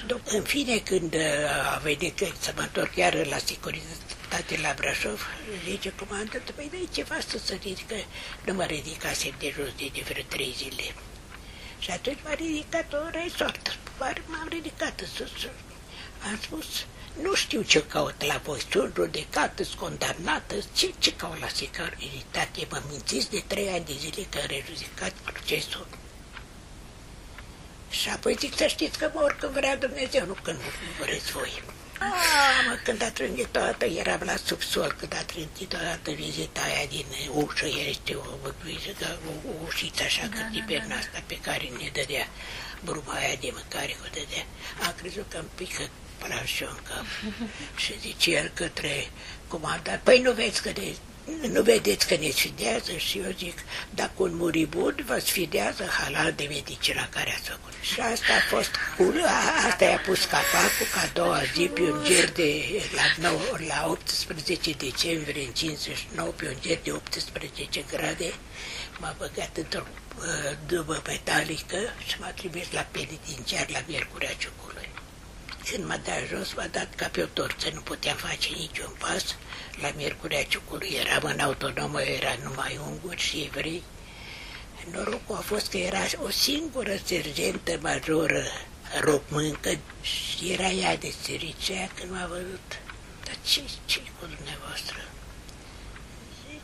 Doc- 0.08 0.26
În 0.26 0.44
fine, 0.44 0.78
când 0.78 1.14
uh, 1.14 1.74
a 1.76 1.78
venit 1.78 2.18
că 2.18 2.28
să 2.40 2.54
mă 2.56 2.62
întorc 2.62 2.96
iar 2.96 3.26
la 3.26 3.38
securitate 3.38 4.58
la 4.62 4.74
Brașov, 4.78 5.28
zice 5.70 5.94
comandantul, 6.00 6.54
păi 6.56 6.68
de 6.72 6.78
ce 6.94 7.04
faci 7.04 7.24
să 7.24 7.38
săriți, 7.46 7.84
că 7.88 7.96
nu 8.46 8.54
mă 8.54 8.64
ridicasem 8.64 9.34
de 9.40 9.54
jos 9.56 9.70
de, 9.78 9.90
de 9.94 10.02
vreo 10.10 10.24
trei 10.28 10.54
zile. 10.58 10.84
Și 11.84 11.92
atunci 11.92 12.18
m-a 12.24 12.34
ridicat 12.34 12.94
o 12.94 13.10
resort. 13.10 13.78
M-am 14.28 14.48
ridicat 14.50 15.00
în 15.00 15.08
sus. 15.08 15.50
Am 16.30 16.40
spus, 16.42 16.66
nu 17.22 17.34
știu 17.34 17.62
ce 17.62 17.86
caut 17.86 18.24
la 18.24 18.42
voi, 18.44 18.62
sunt 18.72 18.96
judecată, 18.96 19.64
sunt 19.64 19.80
condamnată, 19.80 20.56
ce, 20.74 20.94
ce 21.00 21.16
caut 21.16 21.40
la 21.40 21.48
securitate? 21.48 22.68
Mă 22.70 22.82
mințiți 22.90 23.30
de 23.30 23.44
trei 23.48 23.70
ani 23.70 23.86
de 23.86 23.94
zile 24.00 24.28
că 24.30 24.38
am 24.38 24.64
judecat 24.66 25.12
procesul. 25.12 25.88
Și 27.90 28.10
apoi 28.10 28.36
zic 28.40 28.58
să 28.58 28.68
știți 28.68 28.98
că 28.98 29.12
mă 29.14 29.36
când 29.40 29.52
vrea 29.52 29.78
Dumnezeu, 29.78 30.26
nu 30.26 30.36
când 30.42 30.60
vreți 31.00 31.32
voi. 31.32 31.64
Ah, 32.04 32.66
mă, 32.68 32.80
când 32.84 33.02
a 33.04 33.12
trântit 33.12 33.48
toată, 33.48 33.86
eram 33.86 34.22
la 34.24 34.36
subsol, 34.36 34.96
când 35.00 35.14
a 35.16 35.24
trântit 35.24 35.70
toată 35.70 36.12
vizita 36.12 36.62
aia 36.62 36.86
din 36.90 37.06
ușă, 37.34 37.68
este 37.90 38.14
o, 38.14 38.20
o, 38.20 38.50
o, 39.28 39.50
o 39.50 39.54
ușiță 39.66 40.04
așa, 40.04 40.26
da, 40.26 40.38
cât 40.52 40.66
da, 40.66 40.86
da, 40.88 40.96
asta 40.96 41.24
pe 41.26 41.38
care 41.38 41.64
ne 41.78 41.90
dădea 41.94 42.28
bruma 42.84 43.14
aia 43.14 43.36
de 43.40 43.50
mâncare 43.54 43.94
cu 44.02 44.08
dădea. 44.14 44.46
Am 44.86 44.94
crezut 45.00 45.26
că 45.30 45.38
îmi 45.38 45.50
pică 45.56 45.90
planșul 46.20 46.68
în 46.78 46.84
cap. 46.90 47.06
și 47.82 48.00
zice 48.00 48.32
el 48.32 48.52
către 48.54 49.10
comandant, 49.48 50.02
păi 50.02 50.20
nu 50.22 50.32
vezi 50.32 50.62
că 50.62 50.72
ne 50.76 50.88
nu 51.52 51.62
vedeți 51.62 52.08
că 52.08 52.16
ne 52.16 52.30
sfidează? 52.30 52.92
Și 52.98 53.18
eu 53.18 53.32
zic, 53.38 53.58
dacă 53.90 54.12
un 54.16 54.36
muribund 54.36 55.02
vă 55.02 55.20
sfidează, 55.26 55.84
halal 55.84 56.34
de 56.34 56.46
medicină 56.50 57.08
care 57.10 57.34
ați 57.38 57.50
făcut. 57.50 57.74
Și 57.82 58.00
asta 58.00 58.34
a 58.34 58.56
fost, 58.56 58.72
cu, 58.98 59.14
asta 59.70 59.86
i-a 59.86 60.02
pus 60.06 60.26
capacul 60.26 60.88
ca 60.94 61.02
a 61.02 61.10
doua 61.14 61.42
zi 61.54 61.66
pe 61.74 61.82
un 61.82 62.04
ger 62.04 62.32
de, 62.32 62.50
la, 62.96 63.30
9, 63.30 63.40
la 63.68 63.88
18 63.90 64.72
decembrie 64.72 65.46
în 65.46 65.52
59, 65.52 66.30
pe 66.30 66.48
un 66.48 66.56
ger 66.62 66.80
de 66.84 66.92
18 66.92 67.86
grade, 67.92 68.34
m-a 69.00 69.16
băgat 69.18 69.58
într-o 69.58 69.84
uh, 69.84 70.58
dubă 70.68 71.02
metalică 71.08 71.78
și 72.08 72.16
m-a 72.20 72.28
trimis 72.28 72.72
la 72.72 72.88
penitenciar 72.92 73.70
la 73.70 73.82
Miercurea 73.88 74.34
Ciucului. 74.38 74.90
Când 75.70 75.86
m-a 75.86 76.00
dat 76.06 76.22
jos, 76.30 76.54
m-a 76.54 76.68
dat 76.72 76.96
ca 76.96 77.08
pe 77.12 77.22
o 77.22 77.26
torță, 77.26 77.70
nu 77.74 77.82
puteam 77.82 78.18
face 78.18 78.50
niciun 78.58 78.94
pas. 79.00 79.36
La 79.80 79.92
Miercurea 79.96 80.44
Ciucului 80.44 80.90
eram 80.90 81.24
în 81.24 81.40
autonomă, 81.40 82.02
era 82.02 82.36
numai 82.44 82.80
unguri 82.86 83.22
și 83.22 83.50
evrei. 83.54 83.84
Norocul 84.92 85.36
a 85.36 85.40
fost 85.40 85.70
că 85.70 85.78
era 85.78 86.00
o 86.24 86.30
singură 86.30 86.96
sergentă 87.04 87.80
majoră 87.82 88.44
româncă 89.00 89.78
și 90.02 90.52
era 90.52 90.68
ea 90.68 90.98
de 90.98 91.14
sericea 91.22 91.90
când 91.96 92.12
m-a 92.12 92.26
văzut. 92.26 92.80
Dar 93.24 93.36
ce, 93.46 93.62
ce 93.86 94.00
cu 94.20 94.26
dumneavoastră? 94.36 94.98
Zic, 96.50 96.62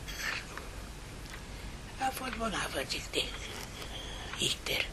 a 1.98 2.10
fost 2.14 2.36
bolnavă, 2.36 2.80
zic, 2.88 3.10
de 3.10 3.22
icter. 4.38 4.86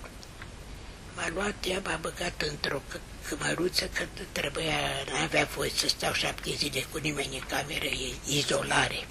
M-a 1.15 1.29
luat 1.33 1.55
ea, 1.67 1.81
m-a 1.83 1.97
băgat 2.01 2.41
într-o 2.41 2.81
cămăruță 3.27 3.85
că 3.93 4.03
trebuia, 4.31 4.79
n-avea 5.11 5.43
voie 5.43 5.69
să 5.69 5.87
stau 5.87 6.13
șapte 6.13 6.49
zile 6.49 6.85
cu 6.91 6.97
nimeni 6.97 7.35
în 7.35 7.43
cameră, 7.47 7.85
izolare. 8.25 9.07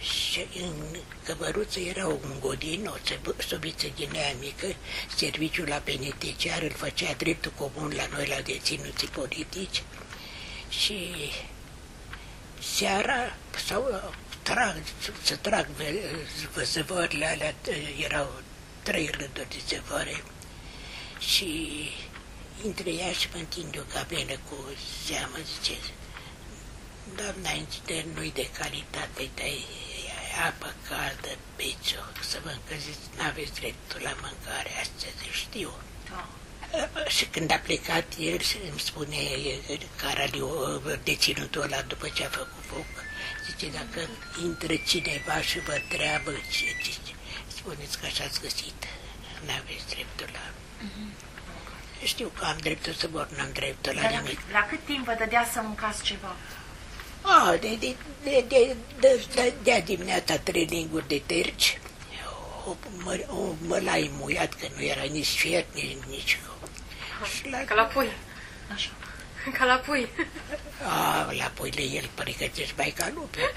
Și 0.00 0.46
în 0.60 0.98
cămăruță 1.24 1.80
era 1.80 2.06
un 2.06 2.40
godin, 2.40 2.86
o 2.86 2.94
sobiță 3.48 3.86
din 3.94 4.10
aia 4.12 4.34
mică, 4.40 4.66
serviciul 5.16 5.68
la 5.68 5.76
penitenciar 5.76 6.62
îl 6.62 6.70
făcea 6.70 7.12
dreptul 7.12 7.52
comun 7.56 7.92
la 7.96 8.06
noi, 8.12 8.26
la 8.26 8.40
deținuții 8.40 9.08
politici. 9.08 9.82
Și 10.68 11.14
seara, 12.76 13.36
sau 13.66 14.12
trag, 14.42 14.76
să 15.22 15.36
trag 15.36 15.68
zăvorile 16.64 17.26
alea, 17.26 17.54
erau 17.98 18.32
trei 18.82 19.10
rânduri 19.18 19.48
de 19.48 19.60
zăvoare 19.68 20.22
și 21.32 21.50
între 22.64 22.90
ea 22.90 23.12
și 23.12 23.28
mă 23.32 23.38
întind 23.38 23.78
o 23.78 23.92
cabină 23.94 24.36
cu 24.48 24.56
seamă, 25.06 25.36
zice, 25.50 25.76
doamna 27.16 27.50
inginer 27.50 28.04
nu-i 28.14 28.32
de 28.40 28.48
calitate, 28.58 29.30
dar 29.34 29.46
e 29.46 29.84
apă 30.48 30.74
caldă, 30.88 31.32
beți 31.56 31.94
să 32.30 32.38
vă 32.44 32.50
încălziți, 32.58 33.06
n-aveți 33.16 33.52
dreptul 33.60 34.00
la 34.02 34.14
mâncare 34.22 34.70
astăzi, 34.82 35.22
știu. 35.42 35.72
Da. 36.10 36.22
Și 37.08 37.24
când 37.26 37.50
a 37.50 37.60
plecat 37.68 38.06
el, 38.18 38.40
îmi 38.70 38.80
spune 38.88 39.20
Caraliu, 39.96 40.48
deținutul 41.04 41.62
ăla, 41.62 41.82
după 41.82 42.08
ce 42.08 42.24
a 42.24 42.28
făcut 42.28 42.64
foc, 42.70 42.90
zice, 43.46 43.66
dacă 43.70 44.08
intră 44.42 44.74
cineva 44.86 45.40
și 45.40 45.58
vă 45.60 45.76
treabă, 45.88 46.30
ce, 46.30 46.66
ce, 46.82 47.12
spuneți 47.56 47.98
că 47.98 48.06
așa 48.06 48.24
ați 48.24 48.40
găsit, 48.40 48.80
n-aveți 49.46 49.86
dreptul 49.88 50.28
la... 50.32 50.63
Uh-huh. 50.84 52.04
Știu 52.04 52.32
că 52.38 52.44
am 52.44 52.56
dreptul 52.60 52.92
să 52.92 53.08
mor, 53.12 53.28
n-am 53.36 53.50
dreptul 53.52 53.94
la 53.94 54.00
Dar 54.00 54.10
nimic. 54.10 54.40
La, 54.52 54.58
la 54.58 54.66
cât 54.66 54.80
timp 54.84 55.04
vă 55.04 55.14
dădea 55.18 55.48
să 55.52 55.60
mâncați 55.62 56.02
ceva? 56.02 56.36
A, 57.20 57.56
de, 57.60 57.76
de, 57.80 57.96
de, 58.22 58.44
de, 58.48 58.76
de, 59.00 59.24
de, 59.34 59.52
de 59.62 59.82
dimineața 59.84 60.38
traininguri 60.38 61.08
de 61.08 61.22
terci, 61.26 61.78
o, 62.66 62.76
mă, 63.04 63.26
o 63.28 63.54
mălai 63.66 64.10
muiat, 64.18 64.54
că 64.54 64.66
nu 64.76 64.82
era 64.82 65.02
nici 65.02 65.26
fiert, 65.26 65.74
nici... 65.74 65.98
nici 66.08 66.38
și 67.32 67.48
la... 67.48 67.58
Ca 67.58 67.74
la 67.74 67.82
pui. 67.82 68.12
Așa. 68.74 68.90
Ca 69.58 69.64
la 69.64 69.74
pui. 69.74 70.08
A, 70.86 71.32
la 71.32 71.50
puile 71.54 71.82
el 71.82 72.10
pregătești 72.14 72.74
mai 72.76 72.94
ca 72.96 73.10
lupe, 73.14 73.38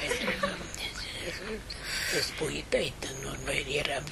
pentru 2.09 2.33
că 2.33 2.33
spui 2.33 2.65
tăi, 2.69 2.93
nu, 3.23 3.35
noi 3.45 3.65
eram, 3.85 4.03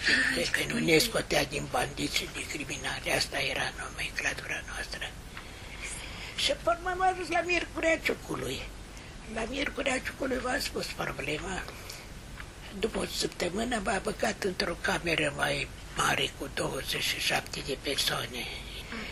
că 0.51 0.73
nu 0.73 0.79
ne 0.79 0.97
scotea 0.97 1.43
din 1.45 1.67
bandiți 1.71 2.15
și 2.17 2.29
de 2.33 2.45
criminali, 2.51 3.11
asta 3.17 3.37
era 3.37 3.71
nomenclatura 3.77 4.63
noastră. 4.67 5.11
Și 6.35 6.51
până 6.63 6.79
m-am 6.83 7.01
ajuns 7.01 7.29
la 7.29 7.41
Miercurea 7.41 7.97
Ciucului. 7.97 8.61
La 9.33 9.43
Miercurea 9.49 9.99
Ciucului 9.99 10.37
v-am 10.37 10.59
spus 10.59 10.85
problema. 10.85 11.63
După 12.79 12.99
o 12.99 13.05
săptămână 13.05 13.81
m-a 13.83 13.99
băgat 14.03 14.43
într-o 14.43 14.77
cameră 14.81 15.33
mai 15.35 15.67
mare 15.97 16.31
cu 16.37 16.49
27 16.53 17.59
de 17.65 17.77
persoane. 17.81 18.43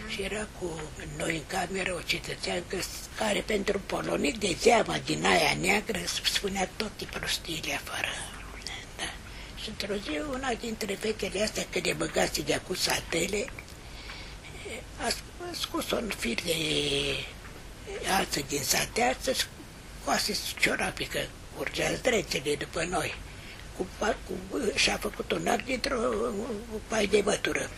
Și 0.07 0.21
era 0.21 0.47
cu 0.59 0.81
noi 1.17 1.35
în 1.35 1.45
cameră 1.47 1.93
o 1.93 2.01
cetățeancă 2.01 2.77
care 3.17 3.39
pentru 3.39 3.79
polonic 3.79 4.39
de 4.39 4.55
zeama 4.59 4.97
din 5.05 5.25
aia 5.25 5.53
neagră 5.59 5.99
spunea 6.23 6.69
toate 6.77 7.05
prostiile 7.11 7.73
afară. 7.73 8.32
Da. 9.63 9.69
Și 9.69 9.69
într-o 9.69 9.95
zi 9.95 10.19
una 10.33 10.53
dintre 10.53 10.93
fetele 10.93 11.43
astea, 11.43 11.65
că 11.69 11.79
le 11.83 11.93
băgase 11.93 12.41
de 12.41 12.53
acum 12.53 12.75
satele, 12.75 13.45
a 14.97 15.09
scos 15.51 15.91
un 15.91 16.11
fir 16.17 16.41
de 16.43 16.55
ață 18.19 18.39
din 18.47 18.63
satea 18.63 19.17
să 19.21 19.35
scoase 20.01 20.37
ciorapii, 20.59 21.05
că 21.05 21.19
urgea 21.57 21.93
zdrețele 21.93 22.55
după 22.55 22.83
noi. 22.83 23.15
Cu, 23.77 23.87
cu, 23.99 24.59
și-a 24.75 24.97
făcut 24.97 25.31
un 25.31 25.47
arc 25.47 25.65
dintr-o 25.65 25.99
pai 26.87 27.07
de 27.07 27.21
bătură. 27.21 27.69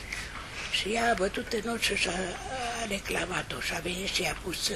Și 0.79 0.93
ea 0.93 1.11
a 1.11 1.13
bătut 1.13 1.53
în 1.53 1.69
ochi 1.71 1.81
și 1.81 2.07
a, 2.07 2.11
a 2.11 2.85
reclamat-o 2.88 3.59
și 3.59 3.73
a 3.73 3.79
venit 3.79 4.07
și 4.07 4.23
a 4.23 4.33
pus, 4.43 4.71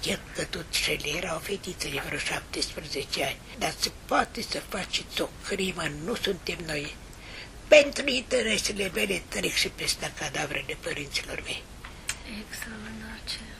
chiar 0.00 0.20
că 0.34 0.44
tot 0.44 0.72
și 0.72 0.90
ele 0.90 1.16
era 1.16 1.34
o 1.34 1.38
fetiță 1.38 1.88
de 1.88 2.02
vreo 2.06 2.18
17 2.18 3.24
ani. 3.24 3.40
Dar 3.58 3.74
se 3.78 3.90
poate 4.06 4.42
să 4.42 4.62
faceți 4.68 5.20
o 5.20 5.28
crimă, 5.48 5.82
nu 6.04 6.14
suntem 6.14 6.58
noi. 6.66 6.94
Pentru 7.68 8.08
interesele 8.08 8.90
mele 8.94 9.22
trec 9.28 9.54
și 9.54 9.68
peste 9.68 10.12
cadavrele 10.18 10.76
părinților 10.80 11.42
mei. 11.44 11.62
Extraordinar 12.48 13.20
ce... 13.28 13.51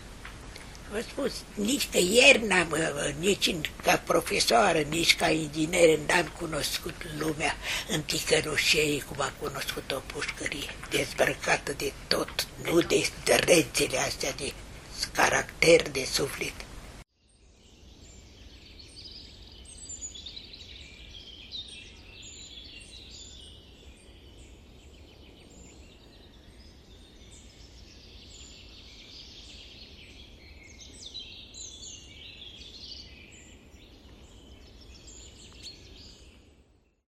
Vă 0.92 1.00
spus, 1.00 1.32
nici 1.54 1.88
că 1.90 1.98
ieri 1.98 2.46
n-am, 2.46 2.76
nici 3.18 3.46
în, 3.46 3.60
ca 3.82 3.96
profesoară, 3.96 4.78
nici 4.78 5.16
ca 5.16 5.30
inginer 5.30 5.98
n-am 5.98 6.32
cunoscut 6.38 6.94
lumea 7.18 7.56
în 7.88 8.02
ticăloșei 8.02 9.04
cum 9.08 9.20
a 9.20 9.32
cunoscut 9.40 9.92
o 9.92 10.02
pușcărie, 10.06 10.74
dezbrăcată 10.90 11.72
de 11.76 11.92
tot, 12.08 12.46
nu 12.64 12.80
de 12.80 13.02
strățele 13.02 13.98
astea 13.98 14.32
de 14.32 14.52
caracter, 15.12 15.90
de 15.90 16.06
suflet. 16.12 16.54